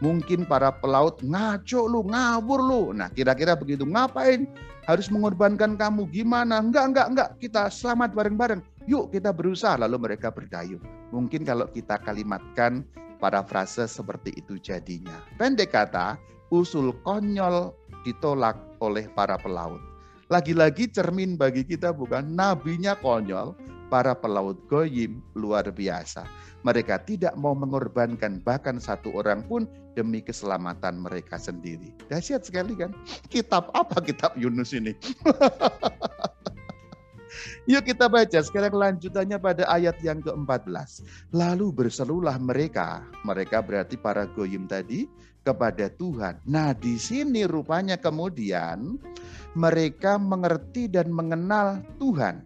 Mungkin 0.00 0.48
para 0.48 0.72
pelaut 0.72 1.20
ngaco 1.20 1.80
lu, 1.84 2.00
ngawur 2.08 2.60
lu. 2.64 2.82
Nah 2.96 3.12
kira-kira 3.12 3.52
begitu. 3.52 3.84
Ngapain? 3.84 4.48
Harus 4.88 5.12
mengorbankan 5.12 5.76
kamu 5.76 6.08
gimana? 6.08 6.56
Enggak, 6.56 6.88
enggak, 6.88 7.06
enggak. 7.12 7.28
Kita 7.36 7.68
selamat 7.68 8.16
bareng-bareng. 8.16 8.64
Yuk 8.88 9.12
kita 9.12 9.28
berusaha. 9.28 9.76
Lalu 9.76 10.08
mereka 10.08 10.32
berdayung. 10.32 10.80
Mungkin 11.12 11.44
kalau 11.44 11.68
kita 11.68 12.00
kalimatkan 12.00 12.80
para 13.20 13.44
frase 13.44 13.84
seperti 13.84 14.34
itu 14.40 14.56
jadinya. 14.56 15.20
Pendek 15.36 15.76
kata, 15.76 16.16
usul 16.50 16.96
konyol 17.04 17.76
ditolak 18.02 18.56
oleh 18.80 19.06
para 19.12 19.36
pelaut. 19.36 19.78
Lagi-lagi 20.32 20.88
cermin 20.88 21.36
bagi 21.36 21.62
kita 21.62 21.92
bukan 21.92 22.32
nabinya 22.32 22.96
konyol, 22.96 23.52
para 23.90 24.14
pelaut 24.14 24.56
goyim 24.70 25.18
luar 25.34 25.66
biasa. 25.68 26.24
Mereka 26.62 27.02
tidak 27.04 27.34
mau 27.34 27.52
mengorbankan 27.52 28.38
bahkan 28.46 28.78
satu 28.78 29.10
orang 29.18 29.42
pun 29.50 29.66
demi 29.98 30.22
keselamatan 30.22 31.02
mereka 31.02 31.36
sendiri. 31.36 31.90
Dahsyat 32.06 32.46
sekali 32.46 32.78
kan? 32.78 32.94
Kitab 33.26 33.74
apa 33.74 33.98
kitab 34.00 34.38
Yunus 34.38 34.70
ini? 34.70 34.94
Yuk 37.66 37.86
kita 37.86 38.10
baca 38.10 38.38
sekarang 38.42 38.74
lanjutannya 38.74 39.38
pada 39.38 39.64
ayat 39.70 39.98
yang 40.02 40.20
ke-14. 40.22 41.04
Lalu 41.34 41.66
berselulah 41.70 42.36
mereka, 42.42 43.06
mereka 43.22 43.62
berarti 43.62 43.94
para 43.98 44.26
goyim 44.30 44.66
tadi, 44.66 45.06
kepada 45.40 45.88
Tuhan. 45.96 46.36
Nah 46.44 46.76
di 46.76 47.00
sini 47.00 47.48
rupanya 47.48 47.96
kemudian 47.96 49.00
mereka 49.56 50.20
mengerti 50.20 50.86
dan 50.86 51.08
mengenal 51.08 51.80
Tuhan. 51.96 52.44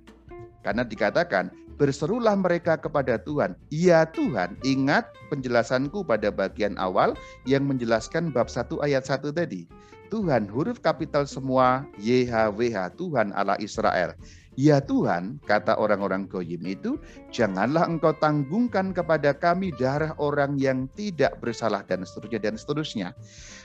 Karena 0.64 0.80
dikatakan, 0.86 1.52
berserulah 1.76 2.38
mereka 2.38 2.78
kepada 2.78 3.18
Tuhan. 3.20 3.58
Ya 3.68 4.06
Tuhan, 4.08 4.56
ingat 4.64 5.10
penjelasanku 5.28 6.06
pada 6.06 6.30
bagian 6.30 6.78
awal 6.80 7.18
yang 7.44 7.66
menjelaskan 7.66 8.30
bab 8.30 8.48
1 8.48 8.80
ayat 8.80 9.04
1 9.04 9.34
tadi. 9.34 9.66
Tuhan, 10.08 10.46
huruf 10.46 10.78
kapital 10.78 11.26
semua, 11.26 11.82
YHWH, 11.98 12.94
Tuhan 12.94 13.34
Allah 13.34 13.58
Israel. 13.58 14.14
Ya 14.54 14.78
Tuhan, 14.78 15.42
kata 15.42 15.74
orang-orang 15.82 16.30
Goyim 16.30 16.62
itu, 16.62 16.94
janganlah 17.34 17.90
engkau 17.90 18.14
tanggungkan 18.14 18.94
kepada 18.94 19.34
kami 19.34 19.74
darah 19.74 20.14
orang 20.22 20.54
yang 20.62 20.86
tidak 20.94 21.42
bersalah 21.42 21.82
dan 21.82 22.06
seterusnya 22.06 22.38
dan 22.38 22.54
seterusnya. 22.54 23.08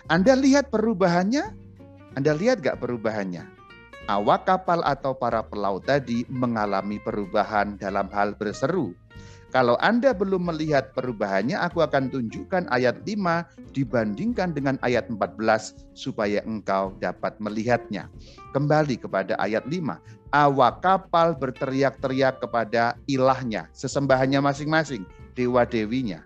Anda 0.09 0.33
lihat 0.33 0.73
perubahannya? 0.73 1.53
Anda 2.17 2.33
lihat 2.33 2.65
gak 2.65 2.81
perubahannya? 2.81 3.45
Awak 4.09 4.49
kapal 4.49 4.81
atau 4.81 5.13
para 5.13 5.45
pelaut 5.45 5.85
tadi 5.85 6.25
mengalami 6.25 6.97
perubahan 6.97 7.77
dalam 7.77 8.09
hal 8.09 8.33
berseru. 8.33 8.97
Kalau 9.49 9.73
Anda 9.81 10.13
belum 10.13 10.45
melihat 10.45 10.93
perubahannya, 10.93 11.57
aku 11.57 11.81
akan 11.81 12.13
tunjukkan 12.13 12.69
ayat 12.69 13.01
5 13.01 13.73
dibandingkan 13.73 14.53
dengan 14.53 14.77
ayat 14.85 15.09
14 15.09 15.89
supaya 15.97 16.45
engkau 16.45 16.93
dapat 17.01 17.33
melihatnya. 17.41 18.13
Kembali 18.53 19.01
kepada 19.01 19.33
ayat 19.41 19.65
5 19.65 19.97
awak 20.29 20.85
kapal 20.85 21.33
berteriak-teriak 21.33 22.37
kepada 22.37 22.93
ilahnya, 23.09 23.65
sesembahannya 23.73 24.37
masing-masing, 24.37 25.01
dewa-dewinya. 25.33 26.21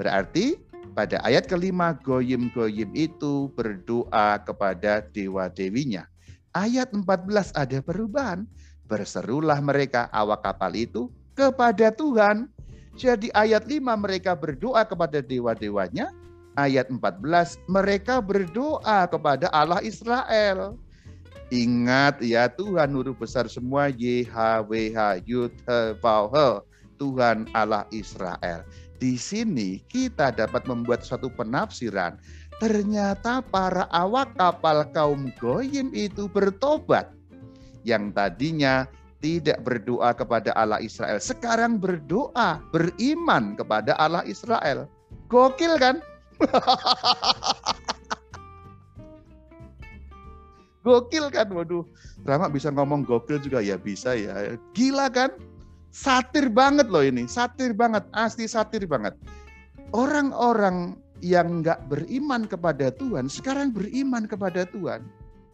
Berarti 0.00 0.56
pada 0.96 1.20
ayat 1.28 1.44
kelima, 1.44 1.92
goyim-goyim 2.00 2.88
itu 2.96 3.52
berdoa 3.52 4.40
kepada 4.40 5.04
dewa-dewinya. 5.12 6.08
Ayat 6.56 6.88
14 6.96 7.52
ada 7.52 7.84
perubahan. 7.84 8.48
Berserulah 8.86 9.58
mereka 9.60 10.06
awak 10.14 10.46
kapal 10.46 10.72
itu 10.72 11.10
kepada 11.36 11.92
Tuhan. 11.92 12.48
Jadi 12.96 13.28
ayat 13.36 13.68
5 13.68 13.76
mereka 13.94 14.32
berdoa 14.32 14.82
kepada 14.88 15.20
dewa-dewanya. 15.20 16.08
Ayat 16.56 16.88
14 16.88 17.60
mereka 17.68 18.24
berdoa 18.24 19.04
kepada 19.04 19.52
Allah 19.52 19.84
Israel. 19.84 20.80
Ingat 21.52 22.24
ya 22.24 22.50
Tuhan 22.50 22.90
huruf 22.96 23.20
besar 23.22 23.46
semua 23.46 23.92
YHWH 23.92 25.22
Yud 25.28 25.52
Tuhan 26.96 27.46
Allah 27.52 27.84
Israel. 27.92 28.64
Di 28.96 29.20
sini 29.20 29.84
kita 29.92 30.32
dapat 30.32 30.64
membuat 30.64 31.04
suatu 31.04 31.28
penafsiran. 31.28 32.16
Ternyata 32.56 33.44
para 33.44 33.84
awak 33.92 34.32
kapal 34.40 34.88
kaum 34.96 35.28
Goyim 35.36 35.92
itu 35.92 36.24
bertobat. 36.32 37.12
Yang 37.84 38.16
tadinya 38.16 38.88
tidak 39.26 39.58
berdoa 39.66 40.14
kepada 40.14 40.54
Allah 40.54 40.78
Israel. 40.78 41.18
Sekarang 41.18 41.82
berdoa, 41.82 42.62
beriman 42.70 43.58
kepada 43.58 43.98
Allah 43.98 44.22
Israel. 44.22 44.86
Gokil 45.26 45.74
kan? 45.82 45.98
Gokil 50.86 51.26
kan, 51.34 51.50
waduh. 51.50 51.82
Rama 52.22 52.46
bisa 52.46 52.70
ngomong 52.70 53.02
gokil 53.02 53.42
juga 53.42 53.58
ya 53.58 53.74
bisa 53.74 54.14
ya. 54.14 54.54
Gila 54.70 55.10
kan? 55.10 55.34
Satir 55.90 56.46
banget 56.46 56.86
loh 56.86 57.02
ini, 57.02 57.26
satir 57.26 57.74
banget, 57.74 58.06
asli 58.14 58.46
satir 58.46 58.86
banget. 58.86 59.18
Orang-orang 59.90 60.94
yang 61.18 61.66
nggak 61.66 61.90
beriman 61.90 62.46
kepada 62.46 62.94
Tuhan 62.94 63.26
sekarang 63.26 63.74
beriman 63.74 64.28
kepada 64.30 64.68
Tuhan 64.68 65.02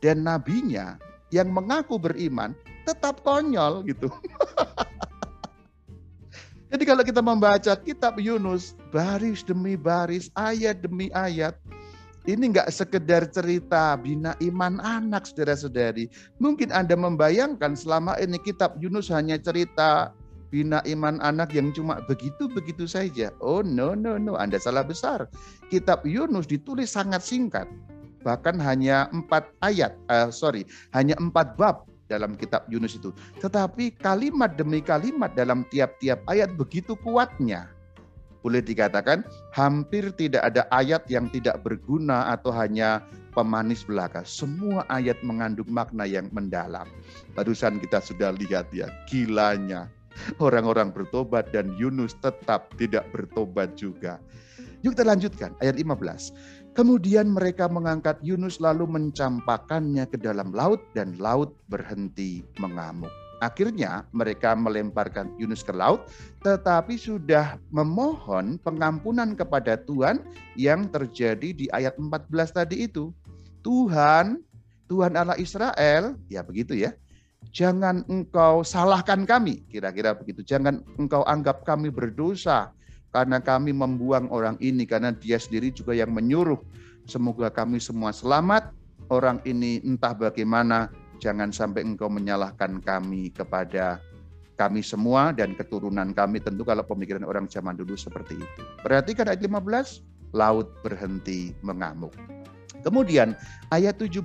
dan 0.03 0.27
nabinya 0.27 0.99
yang 1.33 1.49
mengaku 1.55 1.97
beriman 1.97 2.53
tetap 2.85 3.23
konyol 3.27 3.87
gitu. 3.87 4.11
Jadi 6.73 6.89
kalau 6.89 7.05
kita 7.05 7.21
membaca 7.21 7.77
kitab 7.77 8.17
Yunus 8.17 8.73
baris 8.89 9.45
demi 9.45 9.77
baris, 9.77 10.33
ayat 10.33 10.81
demi 10.81 11.13
ayat, 11.13 11.53
ini 12.25 12.49
nggak 12.49 12.73
sekedar 12.73 13.29
cerita 13.29 13.93
bina 14.01 14.33
iman 14.41 14.81
anak 14.81 15.29
saudara-saudari. 15.29 16.09
Mungkin 16.41 16.73
Anda 16.73 16.97
membayangkan 16.97 17.77
selama 17.77 18.17
ini 18.25 18.41
kitab 18.41 18.81
Yunus 18.81 19.13
hanya 19.13 19.37
cerita 19.37 20.17
bina 20.49 20.81
iman 20.89 21.21
anak 21.21 21.53
yang 21.53 21.77
cuma 21.77 22.01
begitu-begitu 22.09 22.89
saja. 22.89 23.37
Oh 23.45 23.61
no, 23.61 23.93
no, 23.93 24.17
no, 24.17 24.41
Anda 24.41 24.57
salah 24.57 24.89
besar. 24.89 25.29
Kitab 25.69 26.09
Yunus 26.09 26.49
ditulis 26.49 26.97
sangat 26.97 27.21
singkat. 27.21 27.69
Bahkan 28.25 28.57
hanya 28.65 29.13
empat 29.13 29.53
ayat, 29.61 29.93
uh, 30.09 30.33
sorry, 30.33 30.65
hanya 30.97 31.19
empat 31.21 31.59
bab 31.61 31.85
dalam 32.13 32.37
kitab 32.37 32.69
Yunus 32.69 33.01
itu. 33.01 33.09
Tetapi 33.41 33.97
kalimat 33.97 34.53
demi 34.53 34.85
kalimat 34.85 35.33
dalam 35.33 35.65
tiap-tiap 35.73 36.21
ayat 36.29 36.53
begitu 36.53 36.93
kuatnya 37.01 37.73
boleh 38.43 38.59
dikatakan 38.59 39.23
hampir 39.55 40.11
tidak 40.19 40.43
ada 40.43 40.67
ayat 40.75 41.07
yang 41.07 41.31
tidak 41.31 41.63
berguna 41.63 42.35
atau 42.35 42.51
hanya 42.51 43.01
pemanis 43.33 43.87
belaka. 43.87 44.27
Semua 44.27 44.83
ayat 44.91 45.17
mengandung 45.23 45.71
makna 45.71 46.05
yang 46.05 46.27
mendalam. 46.35 46.91
Barusan 47.39 47.79
kita 47.79 48.03
sudah 48.03 48.35
lihat 48.35 48.69
ya, 48.75 48.91
gilanya. 49.07 49.89
Orang-orang 50.43 50.93
bertobat 50.93 51.55
dan 51.55 51.73
Yunus 51.81 52.19
tetap 52.21 52.69
tidak 52.77 53.09
bertobat 53.15 53.79
juga. 53.79 54.21
Yuk 54.83 54.99
kita 54.99 55.07
lanjutkan 55.07 55.55
ayat 55.63 55.79
15. 55.79 56.62
Kemudian 56.73 57.29
mereka 57.29 57.69
mengangkat 57.69 58.17
Yunus 58.25 58.57
lalu 58.57 58.89
mencampakkannya 58.89 60.09
ke 60.09 60.17
dalam 60.17 60.57
laut 60.57 60.81
dan 60.97 61.13
laut 61.21 61.53
berhenti 61.69 62.41
mengamuk. 62.57 63.13
Akhirnya 63.45 64.09
mereka 64.17 64.57
melemparkan 64.57 65.37
Yunus 65.37 65.61
ke 65.61 65.75
laut, 65.77 66.09
tetapi 66.41 66.97
sudah 66.97 67.61
memohon 67.69 68.57
pengampunan 68.65 69.37
kepada 69.37 69.77
Tuhan 69.85 70.25
yang 70.57 70.89
terjadi 70.89 71.53
di 71.53 71.69
ayat 71.77 72.01
14 72.01 72.33
tadi 72.57 72.89
itu. 72.89 73.13
Tuhan, 73.61 74.41
Tuhan 74.89 75.13
Allah 75.13 75.37
Israel, 75.37 76.17
ya 76.33 76.41
begitu 76.41 76.73
ya. 76.73 76.97
Jangan 77.53 78.09
engkau 78.09 78.65
salahkan 78.65 79.29
kami, 79.29 79.69
kira-kira 79.69 80.17
begitu. 80.17 80.41
Jangan 80.41 80.81
engkau 80.97 81.21
anggap 81.29 81.69
kami 81.69 81.93
berdosa 81.93 82.73
karena 83.13 83.39
kami 83.39 83.77
membuang 83.77 84.33
orang 84.33 84.57
ini 84.59 84.89
karena 84.89 85.13
dia 85.13 85.37
sendiri 85.37 85.69
juga 85.71 85.93
yang 85.93 86.11
menyuruh. 86.11 86.59
Semoga 87.05 87.53
kami 87.53 87.77
semua 87.79 88.11
selamat. 88.11 88.73
Orang 89.13 89.45
ini 89.45 89.85
entah 89.85 90.17
bagaimana 90.17 90.89
jangan 91.21 91.53
sampai 91.53 91.85
engkau 91.85 92.09
menyalahkan 92.09 92.81
kami 92.81 93.29
kepada 93.29 94.01
kami 94.57 94.81
semua 94.81 95.35
dan 95.37 95.53
keturunan 95.53 96.17
kami 96.17 96.41
tentu 96.41 96.65
kalau 96.65 96.87
pemikiran 96.87 97.27
orang 97.29 97.45
zaman 97.51 97.77
dulu 97.77 97.99
seperti 97.99 98.41
itu. 98.41 98.63
Perhatikan 98.81 99.29
ayat 99.29 99.45
15, 99.45 100.33
laut 100.33 100.73
berhenti 100.81 101.53
mengamuk. 101.61 102.15
Kemudian 102.81 103.37
ayat 103.75 104.01
17, 104.01 104.23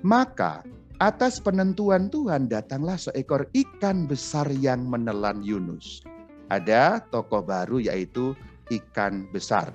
maka 0.00 0.64
atas 1.02 1.42
penentuan 1.42 2.08
Tuhan 2.08 2.48
datanglah 2.48 2.96
seekor 2.96 3.50
ikan 3.52 4.06
besar 4.08 4.48
yang 4.54 4.86
menelan 4.86 5.42
Yunus. 5.42 6.00
Ada 6.48 7.04
tokoh 7.08 7.44
baru 7.44 7.80
yaitu 7.80 8.36
ikan 8.72 9.28
besar. 9.32 9.72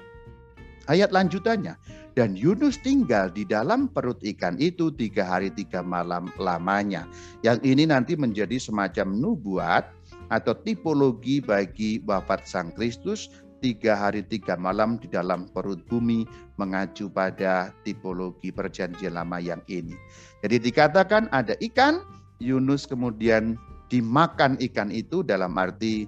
Ayat 0.89 1.13
lanjutannya, 1.13 1.77
dan 2.17 2.33
Yunus 2.33 2.81
tinggal 2.81 3.29
di 3.29 3.45
dalam 3.45 3.87
perut 3.87 4.17
ikan 4.25 4.57
itu 4.57 4.89
tiga 4.91 5.23
hari 5.23 5.53
tiga 5.53 5.85
malam 5.85 6.27
lamanya. 6.41 7.05
Yang 7.45 7.63
ini 7.63 7.83
nanti 7.85 8.17
menjadi 8.17 8.57
semacam 8.57 9.13
nubuat 9.13 9.87
atau 10.33 10.53
tipologi 10.65 11.39
bagi 11.39 12.01
wafat 12.03 12.43
Sang 12.43 12.73
Kristus 12.73 13.29
tiga 13.63 13.95
hari 13.95 14.23
tiga 14.25 14.55
malam 14.59 14.97
di 14.97 15.07
dalam 15.11 15.47
perut 15.51 15.83
bumi 15.87 16.27
mengacu 16.59 17.07
pada 17.11 17.71
tipologi 17.87 18.51
perjanjian 18.51 19.15
lama 19.15 19.37
yang 19.39 19.63
ini. 19.71 19.95
Jadi 20.43 20.59
dikatakan 20.59 21.31
ada 21.31 21.55
ikan, 21.59 22.03
Yunus 22.39 22.87
kemudian 22.87 23.59
dimakan 23.91 24.55
ikan 24.59 24.91
itu 24.91 25.23
dalam 25.23 25.55
arti 25.59 26.07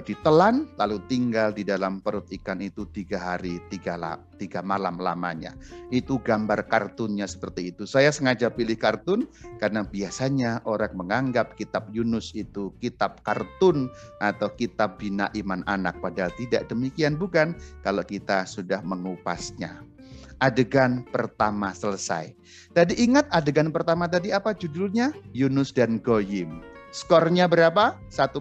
ditelan 0.00 0.70
lalu 0.80 1.02
tinggal 1.10 1.52
di 1.52 1.66
dalam 1.66 2.00
perut 2.00 2.24
ikan 2.30 2.64
itu 2.64 2.88
tiga 2.88 3.20
hari 3.20 3.60
tiga, 3.68 4.16
tiga 4.40 4.64
malam 4.64 4.96
lamanya. 4.96 5.52
Itu 5.92 6.22
gambar 6.22 6.70
kartunnya 6.70 7.28
seperti 7.28 7.74
itu. 7.74 7.84
Saya 7.84 8.08
sengaja 8.08 8.48
pilih 8.48 8.80
kartun 8.80 9.28
karena 9.60 9.84
biasanya 9.84 10.64
orang 10.64 10.96
menganggap 10.96 11.58
kitab 11.58 11.92
Yunus 11.92 12.32
itu 12.32 12.72
kitab 12.80 13.20
kartun 13.26 13.92
atau 14.22 14.48
kitab 14.56 14.96
bina 14.96 15.28
iman 15.36 15.60
anak. 15.68 16.00
Padahal 16.00 16.32
tidak 16.40 16.70
demikian 16.72 17.20
bukan 17.20 17.52
kalau 17.84 18.00
kita 18.06 18.48
sudah 18.48 18.80
mengupasnya 18.80 19.84
adegan 20.42 21.06
pertama 21.06 21.70
selesai. 21.70 22.34
Tadi 22.74 22.98
ingat 22.98 23.30
adegan 23.30 23.70
pertama 23.70 24.10
tadi 24.10 24.34
apa 24.34 24.50
judulnya? 24.50 25.14
Yunus 25.30 25.70
dan 25.70 26.02
Goyim. 26.02 26.71
Skornya 26.92 27.48
berapa? 27.48 27.96
1-0. 28.12 28.36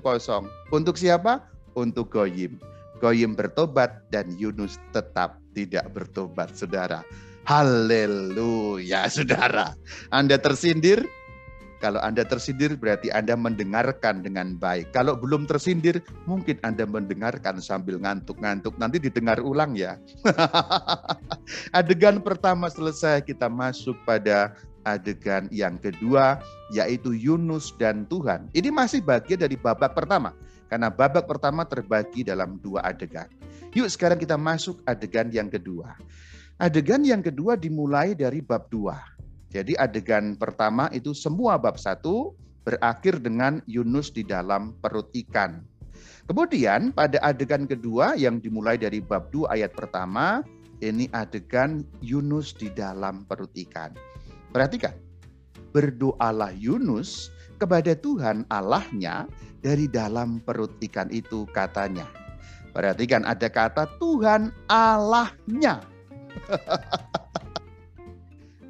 Untuk 0.75 0.99
siapa? 0.99 1.47
Untuk 1.71 2.11
Goyim. 2.11 2.59
Goyim 2.99 3.31
bertobat 3.33 4.11
dan 4.11 4.27
Yunus 4.35 4.75
tetap 4.91 5.39
tidak 5.55 5.87
bertobat, 5.95 6.51
saudara. 6.51 6.99
Haleluya, 7.47 9.07
saudara. 9.15 9.71
Anda 10.11 10.35
tersindir? 10.35 11.07
Kalau 11.81 11.97
Anda 11.97 12.21
tersindir 12.21 12.77
berarti 12.77 13.09
Anda 13.09 13.33
mendengarkan 13.33 14.21
dengan 14.21 14.53
baik. 14.61 14.93
Kalau 14.93 15.17
belum 15.17 15.49
tersindir, 15.49 15.97
mungkin 16.29 16.61
Anda 16.61 16.85
mendengarkan 16.85 17.57
sambil 17.57 17.97
ngantuk-ngantuk. 17.97 18.77
Nanti 18.77 19.01
didengar 19.01 19.41
ulang 19.41 19.73
ya. 19.73 19.97
adegan 21.73 22.21
pertama 22.21 22.69
selesai, 22.69 23.25
kita 23.25 23.49
masuk 23.49 23.97
pada 24.05 24.53
adegan 24.87 25.47
yang 25.53 25.77
kedua, 25.77 26.39
yaitu 26.73 27.13
Yunus 27.13 27.75
dan 27.77 28.07
Tuhan. 28.07 28.49
Ini 28.55 28.69
masih 28.73 29.01
bagian 29.01 29.41
dari 29.41 29.55
babak 29.55 29.93
pertama. 29.93 30.33
Karena 30.71 30.87
babak 30.87 31.27
pertama 31.27 31.67
terbagi 31.67 32.23
dalam 32.23 32.55
dua 32.63 32.79
adegan. 32.87 33.27
Yuk 33.75 33.91
sekarang 33.91 34.19
kita 34.19 34.39
masuk 34.39 34.79
adegan 34.87 35.27
yang 35.31 35.51
kedua. 35.51 35.99
Adegan 36.55 37.03
yang 37.03 37.19
kedua 37.19 37.59
dimulai 37.59 38.15
dari 38.15 38.39
bab 38.39 38.71
dua. 38.71 38.95
Jadi 39.51 39.75
adegan 39.75 40.39
pertama 40.39 40.87
itu 40.95 41.11
semua 41.11 41.59
bab 41.59 41.75
satu 41.75 42.31
berakhir 42.63 43.19
dengan 43.19 43.59
Yunus 43.67 44.15
di 44.15 44.23
dalam 44.23 44.71
perut 44.79 45.11
ikan. 45.11 45.59
Kemudian 46.29 46.95
pada 46.95 47.19
adegan 47.19 47.67
kedua 47.67 48.15
yang 48.15 48.39
dimulai 48.39 48.79
dari 48.79 49.03
bab 49.03 49.33
2 49.33 49.51
ayat 49.51 49.75
pertama, 49.75 50.45
ini 50.79 51.11
adegan 51.11 51.83
Yunus 51.99 52.55
di 52.55 52.71
dalam 52.71 53.27
perut 53.27 53.51
ikan. 53.67 53.91
Perhatikan, 54.51 54.95
berdoalah 55.71 56.51
Yunus 56.55 57.31
kepada 57.55 57.95
Tuhan 57.95 58.43
Allahnya 58.51 59.27
dari 59.63 59.87
dalam 59.87 60.43
perut 60.43 60.75
ikan 60.91 61.07
itu 61.11 61.47
katanya. 61.55 62.07
Perhatikan 62.71 63.27
ada 63.27 63.47
kata 63.51 63.87
Tuhan 63.99 64.51
Allahnya. 64.67 65.83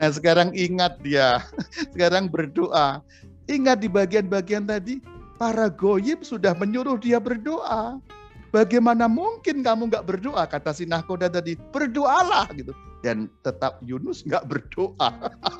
Nah 0.01 0.09
sekarang 0.09 0.49
ingat 0.57 0.97
dia, 1.05 1.45
sekarang 1.93 2.25
berdoa. 2.25 3.05
Ingat 3.45 3.85
di 3.85 3.89
bagian-bagian 3.89 4.65
tadi, 4.65 4.97
para 5.37 5.69
goyim 5.69 6.25
sudah 6.25 6.57
menyuruh 6.57 6.97
dia 6.97 7.21
berdoa. 7.21 8.01
Bagaimana 8.49 9.05
mungkin 9.05 9.61
kamu 9.61 9.93
nggak 9.93 10.05
berdoa? 10.09 10.49
Kata 10.49 10.73
si 10.73 10.89
nahkoda 10.89 11.29
tadi, 11.29 11.53
berdoalah 11.53 12.49
gitu. 12.57 12.73
Dan 13.05 13.29
tetap 13.45 13.77
Yunus 13.85 14.25
nggak 14.25 14.49
berdoa. 14.49 15.09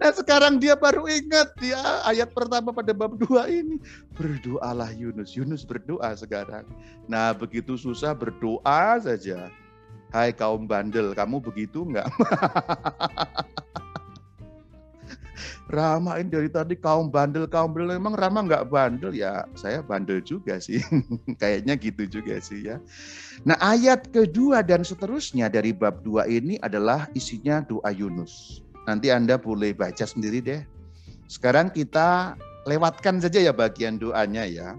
Nah 0.00 0.16
sekarang 0.16 0.56
dia 0.56 0.72
baru 0.72 1.04
ingat 1.04 1.52
dia 1.60 1.76
ayat 2.08 2.32
pertama 2.32 2.72
pada 2.72 2.96
bab 2.96 3.20
2 3.20 3.36
ini. 3.52 3.76
Berdoalah 4.16 4.96
Yunus. 4.96 5.36
Yunus 5.36 5.60
berdoa 5.60 6.16
sekarang. 6.16 6.64
Nah 7.04 7.36
begitu 7.36 7.76
susah 7.76 8.16
berdoa 8.16 8.96
saja. 8.96 9.52
Hai 10.10 10.32
kaum 10.32 10.66
bandel, 10.66 11.12
kamu 11.12 11.38
begitu 11.38 11.84
enggak? 11.86 12.08
Rama 15.70 16.18
ini 16.18 16.26
dari 16.34 16.50
tadi 16.50 16.74
kaum 16.74 17.06
bandel, 17.06 17.46
kaum 17.46 17.70
bandel. 17.70 17.94
Memang 17.94 18.18
Rama 18.18 18.42
enggak 18.42 18.66
bandel 18.72 19.14
ya? 19.14 19.46
Saya 19.54 19.84
bandel 19.84 20.18
juga 20.24 20.58
sih. 20.58 20.82
Kayaknya 21.40 21.78
gitu 21.78 22.08
juga 22.08 22.40
sih 22.42 22.72
ya. 22.72 22.82
Nah 23.46 23.54
ayat 23.60 24.10
kedua 24.10 24.66
dan 24.66 24.82
seterusnya 24.82 25.46
dari 25.46 25.70
bab 25.70 26.02
dua 26.02 26.26
ini 26.26 26.58
adalah 26.58 27.06
isinya 27.14 27.62
doa 27.62 27.92
Yunus. 27.94 28.66
Nanti 28.88 29.12
Anda 29.12 29.36
boleh 29.36 29.76
baca 29.76 30.04
sendiri 30.04 30.40
deh. 30.40 30.62
Sekarang 31.28 31.70
kita 31.70 32.36
lewatkan 32.68 33.20
saja 33.22 33.40
ya 33.40 33.52
bagian 33.52 34.00
doanya 34.00 34.44
ya. 34.46 34.78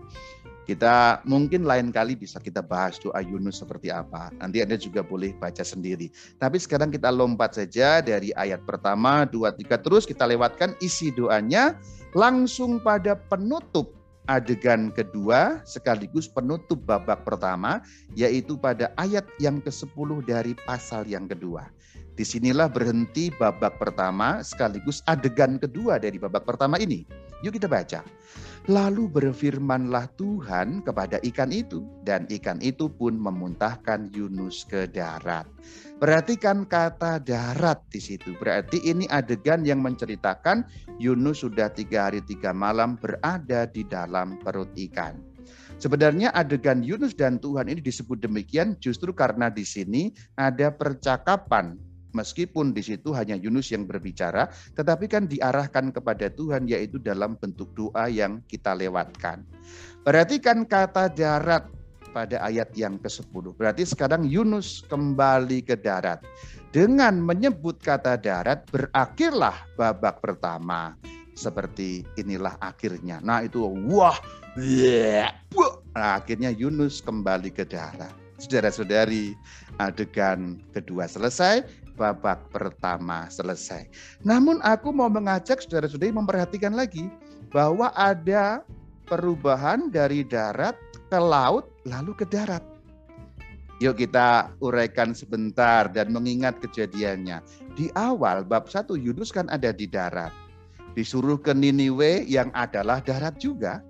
Kita 0.61 1.19
mungkin 1.27 1.65
lain 1.65 1.91
kali 1.91 2.15
bisa 2.15 2.37
kita 2.39 2.61
bahas 2.63 2.95
doa 3.01 3.19
Yunus 3.19 3.59
seperti 3.59 3.91
apa. 3.91 4.31
Nanti 4.39 4.61
Anda 4.61 4.77
juga 4.77 5.01
boleh 5.03 5.33
baca 5.35 5.65
sendiri. 5.65 6.07
Tapi 6.37 6.61
sekarang 6.61 6.93
kita 6.93 7.11
lompat 7.11 7.57
saja 7.57 7.99
dari 7.99 8.31
ayat 8.37 8.63
pertama, 8.63 9.25
dua, 9.27 9.51
tiga, 9.51 9.75
terus 9.81 10.07
kita 10.07 10.23
lewatkan 10.23 10.77
isi 10.79 11.11
doanya 11.11 11.75
langsung 12.13 12.79
pada 12.79 13.17
penutup 13.17 14.01
adegan 14.29 14.93
kedua 14.93 15.65
sekaligus 15.65 16.29
penutup 16.29 16.77
babak 16.85 17.25
pertama 17.25 17.81
yaitu 18.13 18.53
pada 18.55 18.93
ayat 18.95 19.25
yang 19.41 19.57
ke-10 19.59 20.09
dari 20.23 20.53
pasal 20.67 21.09
yang 21.09 21.25
kedua. 21.25 21.67
Di 22.11 22.27
sinilah 22.27 22.67
berhenti 22.67 23.31
babak 23.31 23.79
pertama 23.79 24.43
sekaligus 24.43 24.99
adegan 25.07 25.55
kedua 25.57 25.95
dari 25.97 26.19
babak 26.19 26.43
pertama 26.43 26.75
ini. 26.77 27.07
Yuk 27.41 27.57
kita 27.57 27.65
baca. 27.65 28.05
Lalu 28.69 29.09
berfirmanlah 29.09 30.13
Tuhan 30.21 30.85
kepada 30.85 31.17
ikan 31.25 31.49
itu, 31.49 31.81
dan 32.05 32.29
ikan 32.29 32.61
itu 32.61 32.93
pun 32.93 33.17
memuntahkan 33.17 34.13
Yunus 34.13 34.69
ke 34.69 34.85
darat. 34.85 35.49
Perhatikan 35.97 36.69
kata 36.69 37.17
darat 37.17 37.81
di 37.89 37.97
situ. 37.97 38.37
Berarti 38.37 38.77
ini 38.85 39.09
adegan 39.09 39.65
yang 39.65 39.81
menceritakan 39.81 40.61
Yunus 41.01 41.41
sudah 41.41 41.73
tiga 41.73 42.09
hari 42.09 42.21
tiga 42.21 42.53
malam 42.53 43.01
berada 43.01 43.65
di 43.65 43.81
dalam 43.81 44.37
perut 44.37 44.69
ikan. 44.77 45.17
Sebenarnya 45.81 46.29
adegan 46.37 46.85
Yunus 46.85 47.17
dan 47.17 47.41
Tuhan 47.41 47.65
ini 47.65 47.81
disebut 47.81 48.21
demikian 48.21 48.77
justru 48.77 49.09
karena 49.09 49.49
di 49.49 49.65
sini 49.65 50.13
ada 50.37 50.69
percakapan 50.69 51.81
Meskipun 52.11 52.75
di 52.75 52.83
situ 52.83 53.15
hanya 53.15 53.39
Yunus 53.39 53.71
yang 53.71 53.87
berbicara, 53.87 54.51
tetapi 54.75 55.07
kan 55.07 55.27
diarahkan 55.27 55.95
kepada 55.95 56.27
Tuhan 56.27 56.67
yaitu 56.67 56.99
dalam 56.99 57.39
bentuk 57.39 57.71
doa 57.73 58.11
yang 58.11 58.43
kita 58.51 58.75
lewatkan. 58.75 59.47
Perhatikan 60.03 60.67
kata 60.67 61.07
darat 61.13 61.69
pada 62.11 62.43
ayat 62.43 62.75
yang 62.75 62.99
ke-10. 62.99 63.55
Berarti 63.55 63.87
sekarang 63.87 64.27
Yunus 64.27 64.83
kembali 64.91 65.63
ke 65.63 65.79
darat. 65.79 66.19
Dengan 66.71 67.19
menyebut 67.19 67.79
kata 67.79 68.19
darat 68.19 68.67
berakhirlah 68.67 69.55
babak 69.79 70.19
pertama. 70.19 70.95
Seperti 71.31 72.03
inilah 72.19 72.59
akhirnya. 72.59 73.23
Nah 73.23 73.41
itu 73.41 73.63
wah, 73.87 74.19
yeah, 74.59 75.31
nah, 75.95 76.19
akhirnya 76.19 76.51
Yunus 76.51 76.99
kembali 77.01 77.49
ke 77.49 77.63
darat. 77.65 78.11
Saudara-saudari, 78.41 79.37
adegan 79.77 80.57
kedua 80.73 81.05
selesai, 81.05 81.61
babak 81.95 82.49
pertama 82.49 83.27
selesai. 83.27 83.87
Namun 84.25 84.59
aku 84.63 84.89
mau 84.91 85.07
mengajak 85.11 85.61
saudara-saudari 85.63 86.13
memperhatikan 86.15 86.73
lagi 86.73 87.11
bahwa 87.51 87.91
ada 87.93 88.63
perubahan 89.05 89.91
dari 89.91 90.23
darat 90.23 90.73
ke 91.11 91.19
laut 91.19 91.67
lalu 91.83 92.15
ke 92.15 92.25
darat. 92.25 92.63
Yuk 93.81 93.97
kita 93.97 94.53
uraikan 94.61 95.11
sebentar 95.17 95.89
dan 95.89 96.13
mengingat 96.13 96.61
kejadiannya. 96.61 97.41
Di 97.73 97.89
awal 97.97 98.45
bab 98.45 98.69
1 98.69 98.93
Yunus 98.93 99.33
kan 99.33 99.49
ada 99.49 99.73
di 99.73 99.89
darat. 99.89 100.29
Disuruh 100.93 101.41
ke 101.41 101.49
Niniwe 101.55 102.29
yang 102.29 102.53
adalah 102.53 103.01
darat 103.01 103.41
juga. 103.41 103.81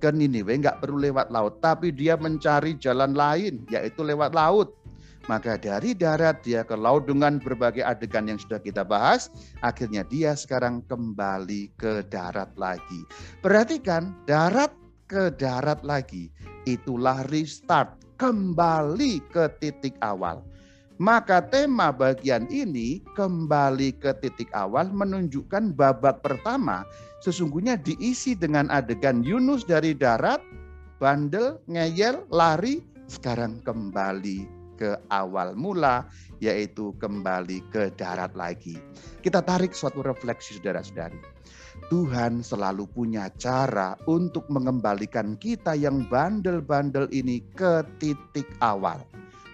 Ke 0.00 0.08
Niniwe 0.08 0.64
nggak 0.64 0.80
perlu 0.80 0.96
lewat 0.96 1.28
laut, 1.28 1.60
tapi 1.60 1.92
dia 1.92 2.16
mencari 2.16 2.76
jalan 2.80 3.12
lain, 3.12 3.68
yaitu 3.68 4.00
lewat 4.00 4.32
laut 4.32 4.72
maka 5.26 5.56
dari 5.56 5.96
darat 5.96 6.44
dia 6.44 6.60
ke 6.64 6.76
laut 6.76 7.08
dengan 7.08 7.40
berbagai 7.40 7.80
adegan 7.80 8.28
yang 8.28 8.40
sudah 8.40 8.60
kita 8.60 8.84
bahas. 8.84 9.32
Akhirnya 9.64 10.04
dia 10.04 10.36
sekarang 10.36 10.84
kembali 10.84 11.72
ke 11.80 12.04
darat 12.12 12.52
lagi. 12.60 13.00
Perhatikan 13.40 14.12
darat 14.28 14.72
ke 15.08 15.32
darat 15.34 15.80
lagi. 15.84 16.28
Itulah 16.68 17.24
restart. 17.32 17.96
Kembali 18.14 19.18
ke 19.34 19.50
titik 19.58 19.98
awal. 19.98 20.38
Maka 21.02 21.42
tema 21.42 21.90
bagian 21.90 22.46
ini 22.46 23.02
kembali 23.18 23.98
ke 23.98 24.14
titik 24.22 24.46
awal 24.54 24.86
menunjukkan 24.94 25.74
babak 25.74 26.22
pertama 26.22 26.86
sesungguhnya 27.18 27.74
diisi 27.74 28.38
dengan 28.38 28.70
adegan 28.70 29.26
Yunus 29.26 29.66
dari 29.66 29.90
darat, 29.90 30.38
bandel, 31.02 31.58
ngeyel, 31.66 32.22
lari, 32.30 32.86
sekarang 33.10 33.58
kembali 33.66 34.63
ke 34.76 34.98
awal 35.10 35.54
mula, 35.56 36.06
yaitu 36.42 36.92
kembali 36.98 37.64
ke 37.70 37.90
darat 37.94 38.34
lagi. 38.34 38.78
Kita 39.22 39.40
tarik 39.40 39.72
suatu 39.72 40.04
refleksi 40.04 40.58
saudara-saudari. 40.58 41.18
Tuhan 41.90 42.40
selalu 42.40 42.86
punya 42.86 43.28
cara 43.34 43.98
untuk 44.06 44.46
mengembalikan 44.48 45.34
kita 45.36 45.74
yang 45.74 46.06
bandel-bandel 46.06 47.10
ini 47.10 47.42
ke 47.54 47.82
titik 47.98 48.46
awal. 48.62 49.02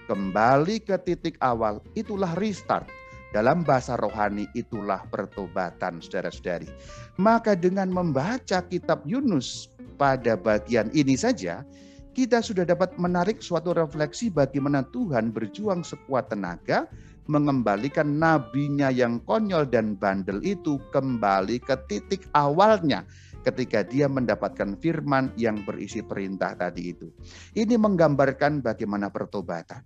Kembali 0.05 0.83
ke 0.83 0.99
titik 1.01 1.39
awal, 1.41 1.79
itulah 1.95 2.35
restart. 2.37 2.87
Dalam 3.31 3.62
bahasa 3.62 3.95
rohani 3.95 4.51
itulah 4.59 5.07
pertobatan 5.07 6.03
saudara-saudari. 6.03 6.66
Maka 7.14 7.55
dengan 7.55 7.87
membaca 7.87 8.59
kitab 8.66 9.07
Yunus 9.07 9.71
pada 9.95 10.35
bagian 10.35 10.91
ini 10.91 11.14
saja, 11.14 11.62
kita 12.11 12.43
sudah 12.43 12.67
dapat 12.67 12.99
menarik 12.99 13.39
suatu 13.39 13.71
refleksi 13.71 14.29
bagaimana 14.29 14.83
Tuhan 14.91 15.31
berjuang 15.31 15.87
sekuat 15.87 16.35
tenaga 16.35 16.91
mengembalikan 17.31 18.19
nabinya 18.19 18.91
yang 18.91 19.23
konyol 19.23 19.71
dan 19.71 19.95
bandel 19.95 20.43
itu 20.43 20.83
kembali 20.91 21.63
ke 21.63 21.79
titik 21.87 22.27
awalnya 22.35 23.07
ketika 23.47 23.87
dia 23.87 24.11
mendapatkan 24.11 24.77
firman 24.83 25.33
yang 25.39 25.63
berisi 25.63 26.03
perintah 26.05 26.53
tadi 26.59 26.93
itu. 26.93 27.09
Ini 27.57 27.79
menggambarkan 27.79 28.61
bagaimana 28.61 29.09
pertobatan. 29.09 29.81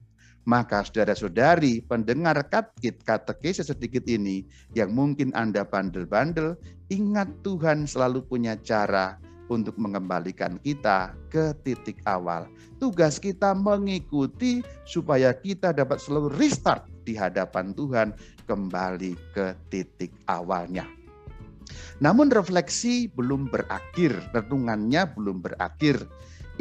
Maka 0.45 0.85
saudara-saudari 0.85 1.81
pendengar 1.89 2.37
katkit 2.53 3.01
katekese 3.01 3.65
sedikit 3.65 4.05
ini 4.05 4.45
yang 4.77 4.93
mungkin 4.93 5.33
Anda 5.33 5.65
bandel-bandel, 5.65 6.61
ingat 6.93 7.33
Tuhan 7.41 7.89
selalu 7.89 8.29
punya 8.29 8.53
cara 8.61 9.17
untuk 9.53 9.77
mengembalikan 9.77 10.57
kita 10.63 11.13
ke 11.29 11.53
titik 11.67 12.01
awal. 12.09 12.49
Tugas 12.81 13.21
kita 13.21 13.53
mengikuti 13.53 14.65
supaya 14.89 15.33
kita 15.37 15.73
dapat 15.73 16.01
selalu 16.01 16.33
restart 16.37 16.89
di 17.05 17.13
hadapan 17.17 17.77
Tuhan 17.77 18.17
kembali 18.49 19.13
ke 19.37 19.53
titik 19.69 20.13
awalnya. 20.29 20.89
Namun 22.03 22.29
refleksi 22.33 23.09
belum 23.13 23.49
berakhir, 23.49 24.17
renungannya 24.35 25.09
belum 25.15 25.41
berakhir. 25.45 26.05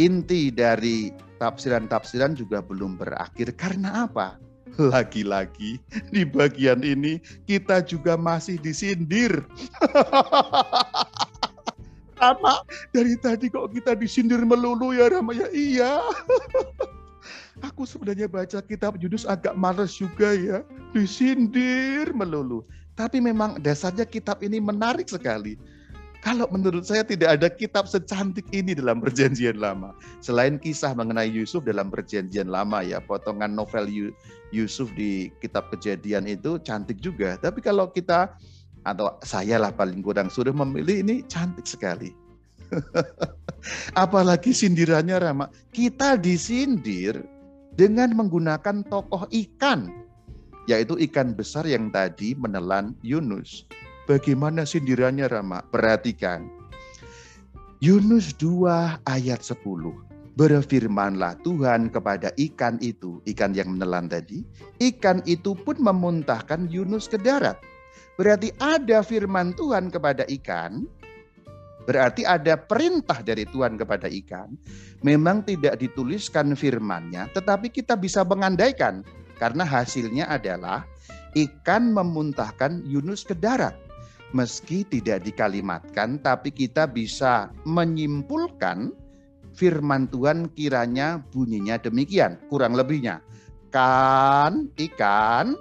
Inti 0.01 0.49
dari 0.49 1.13
tafsiran-tafsiran 1.38 2.34
juga 2.34 2.65
belum 2.65 2.97
berakhir. 2.97 3.53
Karena 3.53 4.09
apa? 4.09 4.41
Lagi-lagi 4.73 5.77
di 6.09 6.25
bagian 6.25 6.81
ini 6.81 7.21
kita 7.45 7.86
juga 7.86 8.17
masih 8.17 8.57
disindir. 8.57 9.45
Rama, 12.24 12.63
dari 12.95 13.19
tadi 13.19 13.51
kok 13.51 13.76
kita 13.76 13.99
disindir 13.99 14.39
melulu 14.47 14.95
ya 14.95 15.11
Rama 15.11 15.36
ya? 15.36 15.51
Iya. 15.51 15.99
Aku 17.67 17.84
sebenarnya 17.84 18.32
baca 18.32 18.63
kitab 18.63 18.95
Yunus 18.95 19.28
agak 19.28 19.59
males 19.59 19.91
juga 19.91 20.32
ya. 20.32 20.63
Disindir 20.95 22.15
melulu. 22.15 22.63
Tapi 22.95 23.19
memang 23.19 23.59
dasarnya 23.59 24.07
kitab 24.07 24.39
ini 24.39 24.63
menarik 24.63 25.11
sekali 25.11 25.59
kalau 26.24 26.47
menurut 26.47 26.88
saya 26.88 27.03
tidak 27.03 27.36
ada 27.36 27.51
kitab 27.51 27.84
secantik 27.84 28.47
ini 28.55 28.71
dalam 28.71 29.03
perjanjian 29.03 29.59
lama. 29.59 29.91
Selain 30.24 30.55
kisah 30.55 30.95
mengenai 30.95 31.28
Yusuf 31.28 31.67
dalam 31.67 31.91
perjanjian 31.91 32.47
lama 32.47 32.80
ya, 32.80 33.03
potongan 33.03 33.51
novel 33.51 33.91
Yusuf 34.55 34.88
di 34.95 35.28
kitab 35.43 35.67
kejadian 35.67 36.24
itu 36.32 36.55
cantik 36.63 37.03
juga. 37.03 37.36
Tapi 37.36 37.59
kalau 37.59 37.91
kita 37.91 38.39
atau 38.84 39.15
saya 39.23 39.59
lah 39.59 39.71
paling 39.71 40.03
kurang 40.03 40.27
sudah 40.27 40.51
memilih 40.51 41.03
ini 41.03 41.23
cantik 41.27 41.67
sekali. 41.67 42.11
Apalagi 44.03 44.51
sindirannya 44.51 45.17
Rama. 45.19 45.45
Kita 45.71 46.19
disindir 46.19 47.23
dengan 47.73 48.13
menggunakan 48.13 48.84
tokoh 48.88 49.27
ikan. 49.31 49.91
Yaitu 50.63 50.95
ikan 51.11 51.36
besar 51.36 51.67
yang 51.67 51.91
tadi 51.91 52.36
menelan 52.39 52.95
Yunus. 53.03 53.67
Bagaimana 54.07 54.63
sindirannya 54.63 55.27
Rama? 55.27 55.63
Perhatikan. 55.67 56.47
Yunus 57.84 58.31
2 58.39 59.03
ayat 59.03 59.43
10. 59.43 59.59
Berfirmanlah 60.34 61.38
Tuhan 61.45 61.93
kepada 61.93 62.34
ikan 62.39 62.81
itu, 62.81 63.21
ikan 63.27 63.53
yang 63.53 63.75
menelan 63.75 64.09
tadi. 64.09 64.41
Ikan 64.81 65.21
itu 65.29 65.53
pun 65.53 65.77
memuntahkan 65.77 66.71
Yunus 66.71 67.05
ke 67.11 67.21
darat. 67.21 67.59
Berarti 68.15 68.53
ada 68.61 69.01
firman 69.01 69.53
Tuhan 69.57 69.89
kepada 69.89 70.23
ikan, 70.29 70.85
Berarti 71.83 72.23
ada 72.23 72.55
perintah 72.55 73.19
dari 73.19 73.43
Tuhan 73.43 73.75
kepada 73.75 74.07
ikan. 74.07 74.55
Memang 75.03 75.43
tidak 75.43 75.75
dituliskan 75.83 76.55
firmannya, 76.55 77.27
tetapi 77.35 77.67
kita 77.67 77.99
bisa 77.99 78.23
mengandaikan. 78.23 79.03
Karena 79.35 79.67
hasilnya 79.67 80.31
adalah 80.31 80.87
ikan 81.35 81.91
memuntahkan 81.91 82.87
Yunus 82.87 83.27
ke 83.27 83.35
darat 83.35 83.75
meski 84.33 84.83
tidak 84.83 85.23
dikalimatkan, 85.23 86.19
tapi 86.19 86.49
kita 86.49 86.89
bisa 86.89 87.53
menyimpulkan 87.63 88.91
firman 89.53 90.09
Tuhan 90.09 90.49
kiranya 90.57 91.21
bunyinya 91.29 91.77
demikian, 91.77 92.41
kurang 92.49 92.73
lebihnya. 92.73 93.21
Kan 93.69 94.73
ikan 94.77 95.53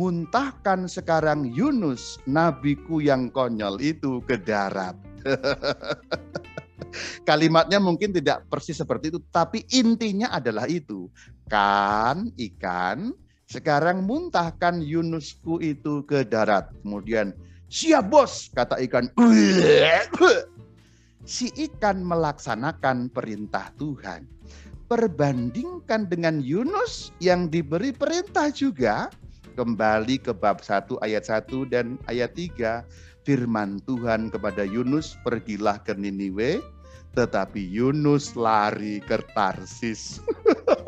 muntahkan 0.00 0.88
sekarang 0.88 1.52
Yunus, 1.52 2.16
nabiku 2.24 3.04
yang 3.04 3.28
konyol 3.28 3.76
itu 3.84 4.24
ke 4.24 4.40
darat. 4.40 4.96
Kalimatnya 7.28 7.76
mungkin 7.76 8.16
tidak 8.16 8.48
persis 8.48 8.80
seperti 8.80 9.12
itu, 9.12 9.20
tapi 9.28 9.68
intinya 9.76 10.32
adalah 10.32 10.64
itu. 10.64 11.12
Kan 11.52 12.32
ikan 12.40 13.12
sekarang 13.44 14.08
muntahkan 14.08 14.80
Yunusku 14.80 15.60
itu 15.60 16.00
ke 16.08 16.24
darat. 16.24 16.72
Kemudian 16.80 17.36
Siap 17.70 18.10
bos, 18.10 18.50
kata 18.50 18.82
ikan. 18.90 19.06
Si 21.20 21.46
ikan 21.70 22.02
melaksanakan 22.02 23.14
perintah 23.14 23.70
Tuhan. 23.78 24.26
Perbandingkan 24.90 26.10
dengan 26.10 26.42
Yunus 26.42 27.14
yang 27.22 27.46
diberi 27.46 27.94
perintah 27.94 28.50
juga. 28.50 29.06
Kembali 29.60 30.16
ke 30.16 30.32
bab 30.32 30.64
1 30.64 30.88
ayat 31.04 31.28
1 31.28 31.68
dan 31.68 32.00
ayat 32.08 32.32
3. 32.32 32.80
Firman 33.28 33.76
Tuhan 33.84 34.32
kepada 34.32 34.64
Yunus, 34.64 35.20
pergilah 35.20 35.76
ke 35.84 35.92
Niniwe. 35.92 36.64
Tetapi 37.12 37.60
Yunus 37.68 38.32
lari 38.40 39.04
ke 39.04 39.20
Tarsis. 39.36 40.24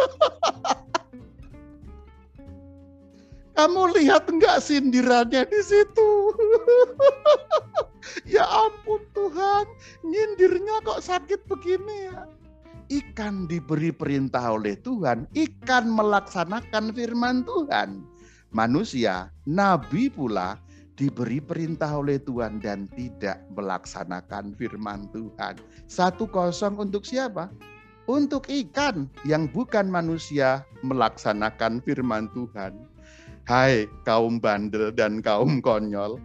Kamu 3.61 3.93
lihat 3.93 4.33
enggak 4.33 4.65
sindirannya 4.65 5.45
di 5.53 5.61
situ? 5.61 6.33
ya 8.41 8.49
ampun 8.49 9.05
Tuhan, 9.13 9.69
nyindirnya 10.01 10.81
kok 10.81 11.05
sakit 11.05 11.45
begini 11.45 12.09
ya. 12.09 12.25
Ikan 12.89 13.45
diberi 13.53 13.93
perintah 13.93 14.57
oleh 14.57 14.81
Tuhan, 14.81 15.29
ikan 15.37 15.93
melaksanakan 15.93 16.97
firman 16.97 17.45
Tuhan. 17.45 18.12
Manusia, 18.53 19.33
nabi 19.49 20.13
pula 20.13 20.61
diberi 20.93 21.41
perintah 21.41 21.89
oleh 21.97 22.21
Tuhan 22.21 22.61
dan 22.61 22.85
tidak 22.93 23.41
melaksanakan 23.57 24.53
firman 24.61 25.09
Tuhan. 25.17 25.57
Satu 25.89 26.29
kosong 26.29 26.77
untuk 26.77 27.09
siapa? 27.09 27.49
Untuk 28.05 28.53
ikan 28.53 29.09
yang 29.25 29.49
bukan 29.49 29.89
manusia 29.89 30.69
melaksanakan 30.85 31.81
firman 31.81 32.29
Tuhan. 32.37 32.77
Hai 33.49 33.89
kaum 34.05 34.37
bandel 34.37 34.93
dan 34.93 35.25
kaum 35.25 35.65
konyol, 35.65 36.21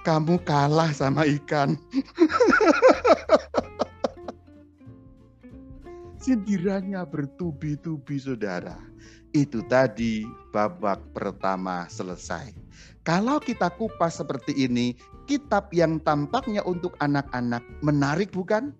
kamu 0.00 0.40
kalah 0.48 0.88
sama 0.96 1.28
ikan. 1.28 1.76
Sindirannya 6.24 7.04
bertubi-tubi 7.06 8.16
saudara. 8.16 8.80
Itu 9.36 9.60
tadi 9.68 10.24
babak 10.48 11.12
pertama 11.12 11.84
selesai. 11.92 12.56
Kalau 13.04 13.36
kita 13.36 13.68
kupas 13.68 14.16
seperti 14.16 14.56
ini, 14.56 14.96
kitab 15.28 15.68
yang 15.76 16.00
tampaknya 16.00 16.64
untuk 16.64 16.96
anak-anak 17.04 17.60
menarik 17.84 18.32
bukan? 18.32 18.72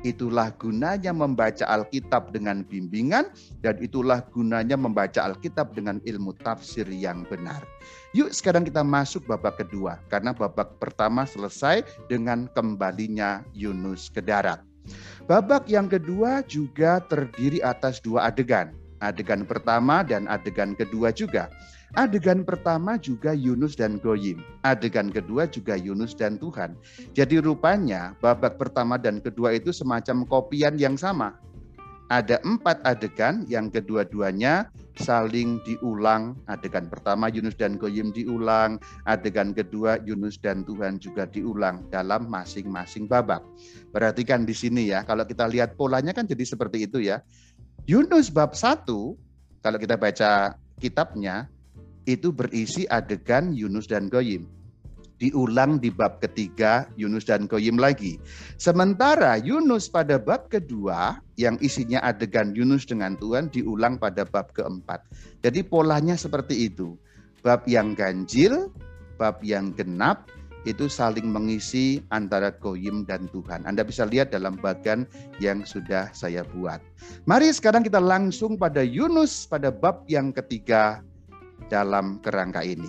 Itulah 0.00 0.56
gunanya 0.56 1.12
membaca 1.12 1.68
Alkitab 1.68 2.32
dengan 2.32 2.64
bimbingan 2.64 3.28
dan 3.60 3.76
itulah 3.76 4.24
gunanya 4.32 4.72
membaca 4.80 5.20
Alkitab 5.20 5.76
dengan 5.76 6.00
ilmu 6.08 6.32
tafsir 6.40 6.88
yang 6.88 7.28
benar. 7.28 7.60
Yuk 8.16 8.32
sekarang 8.32 8.64
kita 8.64 8.80
masuk 8.80 9.28
babak 9.28 9.60
kedua 9.60 10.00
karena 10.08 10.32
babak 10.32 10.80
pertama 10.80 11.28
selesai 11.28 11.84
dengan 12.08 12.48
kembalinya 12.56 13.44
Yunus 13.52 14.08
ke 14.08 14.24
darat. 14.24 14.64
Babak 15.28 15.68
yang 15.68 15.92
kedua 15.92 16.40
juga 16.48 17.04
terdiri 17.04 17.60
atas 17.60 18.00
dua 18.00 18.32
adegan. 18.32 18.83
Adegan 19.02 19.46
pertama 19.48 20.02
dan 20.06 20.30
adegan 20.30 20.76
kedua 20.78 21.10
juga. 21.10 21.50
Adegan 21.94 22.42
pertama 22.42 22.98
juga 22.98 23.30
Yunus 23.30 23.78
dan 23.78 24.02
Goyim. 24.02 24.42
Adegan 24.66 25.14
kedua 25.14 25.46
juga 25.46 25.78
Yunus 25.78 26.18
dan 26.18 26.42
Tuhan. 26.42 26.74
Jadi 27.14 27.38
rupanya 27.38 28.18
babak 28.18 28.58
pertama 28.58 28.98
dan 28.98 29.22
kedua 29.22 29.54
itu 29.54 29.70
semacam 29.70 30.26
kopian 30.26 30.74
yang 30.74 30.98
sama. 30.98 31.38
Ada 32.12 32.36
empat 32.44 32.84
adegan 32.84 33.48
yang 33.48 33.72
kedua-duanya 33.72 34.68
saling 35.00 35.56
diulang. 35.64 36.36
Adegan 36.50 36.90
pertama 36.92 37.32
Yunus 37.32 37.56
dan 37.56 37.80
Goyim 37.80 38.12
diulang. 38.12 38.76
Adegan 39.08 39.56
kedua 39.56 39.96
Yunus 40.04 40.36
dan 40.36 40.68
Tuhan 40.68 41.00
juga 41.00 41.24
diulang 41.24 41.88
dalam 41.88 42.28
masing-masing 42.28 43.08
babak. 43.08 43.40
Perhatikan 43.88 44.44
di 44.44 44.52
sini 44.52 44.92
ya, 44.92 45.06
kalau 45.06 45.24
kita 45.24 45.48
lihat 45.48 45.80
polanya 45.80 46.12
kan 46.12 46.28
jadi 46.28 46.44
seperti 46.44 46.84
itu 46.84 47.00
ya. 47.00 47.24
Yunus 47.84 48.32
bab 48.32 48.56
1, 48.56 48.88
kalau 49.60 49.76
kita 49.76 50.00
baca 50.00 50.56
kitabnya, 50.80 51.52
itu 52.08 52.32
berisi 52.32 52.88
adegan 52.88 53.52
Yunus 53.52 53.84
dan 53.84 54.08
Goyim. 54.08 54.48
Diulang 55.20 55.76
di 55.76 55.92
bab 55.92 56.16
ketiga 56.16 56.88
Yunus 56.96 57.28
dan 57.28 57.44
Goyim 57.44 57.76
lagi. 57.76 58.16
Sementara 58.56 59.36
Yunus 59.36 59.92
pada 59.92 60.16
bab 60.16 60.48
kedua 60.48 61.20
yang 61.36 61.60
isinya 61.60 62.00
adegan 62.00 62.56
Yunus 62.56 62.88
dengan 62.88 63.20
Tuhan 63.20 63.52
diulang 63.52 64.00
pada 64.00 64.24
bab 64.24 64.56
keempat. 64.56 65.04
Jadi 65.44 65.60
polanya 65.60 66.16
seperti 66.16 66.72
itu. 66.72 66.96
Bab 67.44 67.68
yang 67.68 67.92
ganjil, 67.92 68.72
bab 69.20 69.44
yang 69.44 69.76
genap, 69.76 70.24
itu 70.64 70.88
saling 70.88 71.28
mengisi 71.28 72.00
antara 72.08 72.52
Goyim 72.52 73.04
dan 73.04 73.28
Tuhan. 73.30 73.64
Anda 73.68 73.84
bisa 73.84 74.08
lihat 74.08 74.32
dalam 74.32 74.56
bagian 74.60 75.04
yang 75.38 75.64
sudah 75.64 76.08
saya 76.16 76.44
buat. 76.56 76.80
Mari 77.28 77.52
sekarang 77.52 77.84
kita 77.84 78.00
langsung 78.00 78.56
pada 78.56 78.80
Yunus 78.80 79.44
pada 79.44 79.68
bab 79.68 80.04
yang 80.08 80.32
ketiga 80.32 81.04
dalam 81.68 82.20
kerangka 82.24 82.64
ini. 82.64 82.88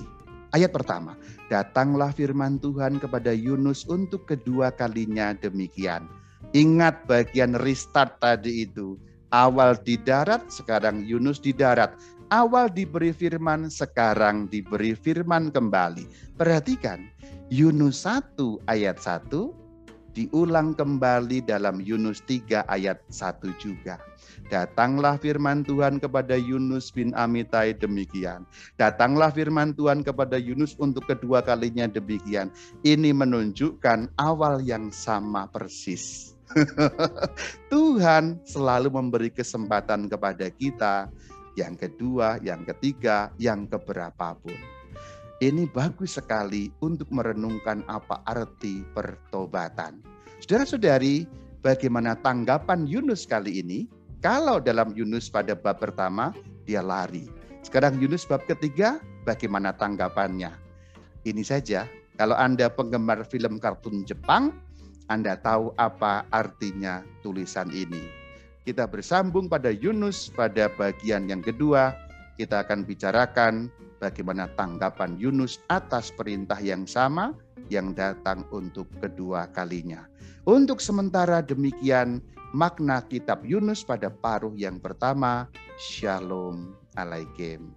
Ayat 0.55 0.71
pertama, 0.71 1.19
datanglah 1.51 2.15
firman 2.15 2.55
Tuhan 2.63 2.95
kepada 2.95 3.35
Yunus 3.35 3.83
untuk 3.91 4.23
kedua 4.23 4.71
kalinya 4.71 5.35
demikian. 5.35 6.07
Ingat 6.55 7.03
bagian 7.11 7.59
restart 7.59 8.23
tadi 8.23 8.63
itu. 8.63 8.95
Awal 9.35 9.75
di 9.83 9.99
darat, 9.99 10.47
sekarang 10.47 11.03
Yunus 11.03 11.43
di 11.43 11.51
darat. 11.51 11.91
Awal 12.33 12.73
diberi 12.73 13.13
firman, 13.13 13.69
sekarang 13.69 14.49
diberi 14.49 14.97
firman 14.97 15.53
kembali. 15.53 16.33
Perhatikan, 16.33 17.05
Yunus 17.53 18.01
1 18.01 18.65
ayat 18.65 18.97
1 18.97 19.29
diulang 20.17 20.73
kembali 20.73 21.45
dalam 21.45 21.77
Yunus 21.77 22.25
3 22.25 22.65
ayat 22.65 22.97
1 23.13 23.45
juga. 23.61 24.01
Datanglah 24.49 25.21
firman 25.21 25.61
Tuhan 25.61 26.01
kepada 26.01 26.33
Yunus 26.33 26.89
bin 26.89 27.13
Amitai 27.13 27.77
demikian. 27.77 28.41
Datanglah 28.73 29.29
firman 29.29 29.77
Tuhan 29.77 30.01
kepada 30.01 30.41
Yunus 30.41 30.73
untuk 30.81 31.05
kedua 31.05 31.45
kalinya 31.45 31.85
demikian. 31.85 32.49
Ini 32.81 33.13
menunjukkan 33.13 34.17
awal 34.17 34.65
yang 34.65 34.89
sama 34.89 35.45
persis. 35.45 36.33
Tuhan 37.73 38.41
selalu 38.49 38.89
memberi 38.93 39.29
kesempatan 39.29 40.09
kepada 40.09 40.49
kita 40.49 41.09
yang 41.55 41.79
kedua, 41.79 42.39
yang 42.43 42.67
ketiga, 42.67 43.31
yang 43.39 43.67
keberapapun. 43.67 44.55
Ini 45.43 45.67
bagus 45.67 46.15
sekali 46.15 46.71
untuk 46.79 47.11
merenungkan 47.11 47.83
apa 47.91 48.23
arti 48.23 48.87
pertobatan. 48.95 49.99
Saudara-saudari, 50.39 51.27
bagaimana 51.59 52.15
tanggapan 52.15 52.87
Yunus 52.87 53.27
kali 53.27 53.59
ini? 53.59 53.79
Kalau 54.23 54.63
dalam 54.63 54.95
Yunus 54.95 55.27
pada 55.27 55.51
bab 55.51 55.83
pertama, 55.83 56.31
dia 56.63 56.79
lari. 56.79 57.27
Sekarang 57.67 57.99
Yunus 57.99 58.23
bab 58.23 58.47
ketiga, 58.47 58.99
bagaimana 59.27 59.75
tanggapannya? 59.75 60.55
Ini 61.27 61.43
saja, 61.43 61.83
kalau 62.15 62.39
Anda 62.39 62.71
penggemar 62.71 63.27
film 63.27 63.59
kartun 63.59 64.07
Jepang, 64.07 64.55
Anda 65.11 65.35
tahu 65.35 65.75
apa 65.75 66.23
artinya 66.31 67.03
tulisan 67.19 67.67
ini. 67.75 68.24
Kita 68.65 68.89
bersambung 68.89 69.45
pada 69.45 69.69
Yunus 69.69 70.33
pada 70.33 70.65
bagian 70.73 71.29
yang 71.29 71.45
kedua, 71.45 71.93
kita 72.33 72.65
akan 72.65 72.81
bicarakan 72.81 73.69
bagaimana 74.01 74.49
tanggapan 74.57 75.13
Yunus 75.21 75.61
atas 75.69 76.09
perintah 76.09 76.57
yang 76.57 76.89
sama 76.89 77.37
yang 77.69 77.93
datang 77.93 78.41
untuk 78.49 78.89
kedua 78.97 79.53
kalinya. 79.53 80.09
Untuk 80.49 80.81
sementara 80.81 81.45
demikian 81.45 82.25
makna 82.57 83.05
kitab 83.05 83.45
Yunus 83.45 83.85
pada 83.85 84.09
paruh 84.09 84.57
yang 84.57 84.81
pertama. 84.81 85.45
Shalom 85.77 86.73
alaikum. 86.97 87.69